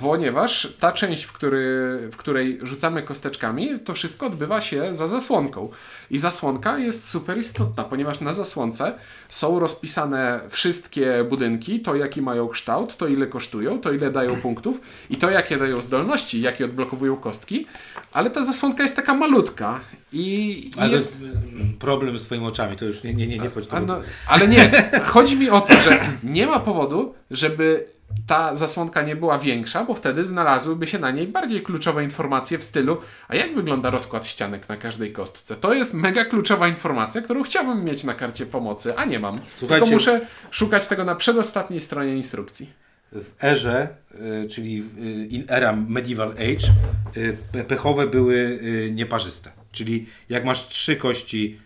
ponieważ 0.00 0.74
ta 0.80 0.92
część, 0.92 1.24
w, 1.24 1.32
który, 1.32 1.98
w 2.12 2.16
której 2.16 2.58
rzucamy 2.62 3.02
kosteczkami, 3.02 3.80
to 3.84 3.94
wszystko 3.94 4.26
odbywa 4.26 4.60
się 4.60 4.94
za 4.94 5.06
zasłonką. 5.06 5.68
I 6.10 6.18
zasłonka 6.18 6.78
jest 6.78 7.08
super 7.08 7.38
istotna, 7.38 7.84
ponieważ 7.84 8.20
na 8.20 8.32
zasłonce 8.32 8.94
są 9.28 9.58
rozpisane 9.58 10.40
wszystkie 10.48 11.24
budynki, 11.28 11.80
to 11.80 11.94
jaki 11.94 12.22
mają 12.22 12.48
kształt, 12.48 12.96
to 12.96 13.06
ile 13.06 13.26
kosztują, 13.26 13.80
to 13.80 13.92
ile 13.92 14.10
dają 14.10 14.40
punktów 14.40 14.80
i 15.10 15.16
to 15.16 15.30
jakie 15.30 15.56
dają 15.56 15.82
zdolności, 15.82 16.40
jakie 16.40 16.64
odblokowują 16.64 17.16
kostki, 17.16 17.66
ale 18.12 18.30
ta 18.30 18.44
zasłonka 18.44 18.82
jest 18.82 18.96
taka 18.96 19.14
malutka 19.14 19.80
i, 20.12 20.70
i 20.86 20.90
jest... 20.90 21.16
mm, 21.20 21.72
problem 21.78 22.18
z 22.18 22.22
twoimi 22.22 22.46
oczami, 22.46 22.76
to 22.76 22.84
już 22.84 23.02
nie, 23.02 23.14
nie, 23.14 23.26
nie, 23.26 23.38
nie 23.38 23.48
do 23.48 23.80
no, 23.86 24.00
ale 24.26 24.48
nie, 24.48 24.90
chodzi 25.04 25.36
mi 25.36 25.50
o 25.50 25.60
to, 25.60 25.80
że 25.80 26.00
nie 26.22 26.46
ma 26.46 26.60
powodu, 26.60 27.14
żeby 27.30 27.86
ta 28.26 28.56
zasłonka 28.56 29.02
nie 29.02 29.16
była 29.16 29.38
większa, 29.38 29.84
bo 29.84 29.94
wtedy 29.94 30.24
znalazłyby 30.24 30.86
się 30.86 30.98
na 30.98 31.10
niej 31.10 31.28
bardziej 31.28 31.62
kluczowe 31.62 32.04
informacje 32.04 32.58
w 32.58 32.64
stylu, 32.64 32.96
a 33.28 33.36
jak 33.36 33.54
wygląda 33.54 33.90
rozkład 33.90 34.26
ścianek 34.26 34.68
na 34.68 34.76
każdej 34.76 35.12
kostce? 35.12 35.56
To 35.56 35.74
jest 35.74 35.94
mega 35.94 36.24
kluczowa 36.24 36.68
informacja, 36.68 37.22
którą 37.22 37.42
chciałbym 37.42 37.84
mieć 37.84 38.04
na 38.04 38.14
karcie 38.14 38.46
pomocy, 38.46 38.96
a 38.96 39.04
nie 39.04 39.18
mam. 39.18 39.40
Słuchajcie- 39.58 39.80
Tylko 39.80 39.86
muszę 39.86 40.20
szukać 40.50 40.86
tego 40.86 41.04
na 41.04 41.14
przedostatniej 41.14 41.80
stronie 41.80 42.16
instrukcji. 42.16 42.70
W 43.12 43.44
erze, 43.44 43.88
y, 44.44 44.48
czyli 44.48 44.82
y, 44.98 45.26
in 45.26 45.44
era 45.48 45.72
medieval 45.76 46.30
age, 46.32 46.68
y, 47.16 47.36
pe- 47.52 47.64
pechowe 47.64 48.06
były 48.06 48.58
nieparzyste. 48.92 49.50
Czyli 49.72 50.06
jak 50.28 50.44
masz 50.44 50.68
trzy 50.68 50.96
kości, 50.96 51.58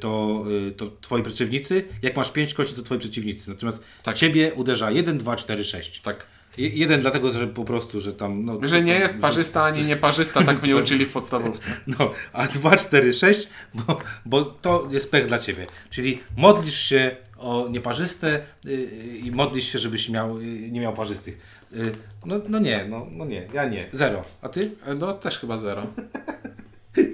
to, 0.00 0.44
to 0.76 0.90
twoi 1.00 1.22
przeciwnicy, 1.22 1.84
jak 2.02 2.16
masz 2.16 2.30
pięć 2.32 2.54
kości, 2.54 2.74
to 2.74 2.82
twoi 2.82 2.98
przeciwnicy. 2.98 3.50
Natomiast 3.50 3.84
Tak. 4.02 4.16
ciebie 4.16 4.52
uderza 4.54 4.90
1, 4.90 5.18
2, 5.18 5.36
4, 5.36 5.64
6. 5.64 6.00
Tak. 6.00 6.26
Je- 6.58 6.68
Jeden 6.68 7.00
dlatego, 7.00 7.30
że 7.30 7.46
po 7.46 7.64
prostu, 7.64 8.00
że 8.00 8.12
tam... 8.12 8.44
No, 8.44 8.58
Że 8.62 8.82
nie 8.82 8.92
tam- 8.92 9.02
jest 9.02 9.20
parzysta 9.20 9.64
ani 9.64 9.86
nieparzysta, 9.86 10.42
tak 10.42 10.62
mnie 10.62 10.76
uczyli 10.82 11.06
w 11.06 11.12
podstawówce. 11.12 11.70
No, 11.98 12.12
a 12.32 12.46
2, 12.46 12.76
4, 12.76 13.12
6, 13.14 13.48
bo, 13.74 13.98
bo 14.26 14.44
to 14.44 14.88
jest 14.90 15.10
pech 15.10 15.26
dla 15.26 15.38
ciebie. 15.38 15.66
Czyli 15.90 16.20
modlisz 16.36 16.80
się 16.80 17.16
o 17.40 17.68
nieparzyste 17.70 18.40
y, 18.66 18.88
i 19.24 19.30
modlisz 19.30 19.72
się, 19.72 19.78
żebyś 19.78 20.08
miał, 20.08 20.38
y, 20.38 20.70
nie 20.70 20.80
miał 20.80 20.92
parzystych. 20.92 21.64
Y, 21.72 21.92
no, 22.26 22.34
no 22.48 22.58
nie, 22.58 22.84
no, 22.88 23.06
no 23.10 23.24
nie, 23.24 23.48
ja 23.54 23.64
nie. 23.68 23.86
Zero. 23.92 24.24
A 24.42 24.48
ty? 24.48 24.72
No 24.98 25.12
też 25.12 25.38
chyba 25.38 25.56
zero. 25.56 25.86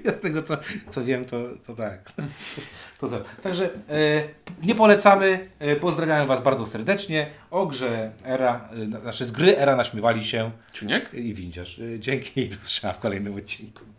Ja 0.03 0.13
z 0.13 0.19
tego 0.19 0.43
co, 0.43 0.57
co 0.89 1.03
wiem, 1.03 1.25
to, 1.25 1.37
to 1.67 1.75
tak. 1.75 2.11
To 2.99 3.07
zero. 3.07 3.25
Także 3.43 3.69
e, 3.89 4.23
nie 4.63 4.75
polecamy. 4.75 5.49
E, 5.59 5.75
pozdrawiam 5.75 6.27
Was 6.27 6.43
bardzo 6.43 6.65
serdecznie. 6.65 7.27
O 7.51 7.65
grze 7.65 8.11
Era, 8.25 8.69
e, 8.95 9.01
znaczy 9.01 9.25
z 9.25 9.31
gry 9.31 9.57
Era 9.57 9.75
naśmiewali 9.75 10.25
się 10.25 10.51
Czuniek? 10.73 11.13
i 11.13 11.33
windziarz. 11.33 11.79
E, 11.79 11.99
dzięki 11.99 12.41
i 12.41 12.49
do 12.49 12.55
zobaczenia 12.55 12.93
w 12.93 12.99
kolejnym 12.99 13.35
odcinku. 13.35 13.83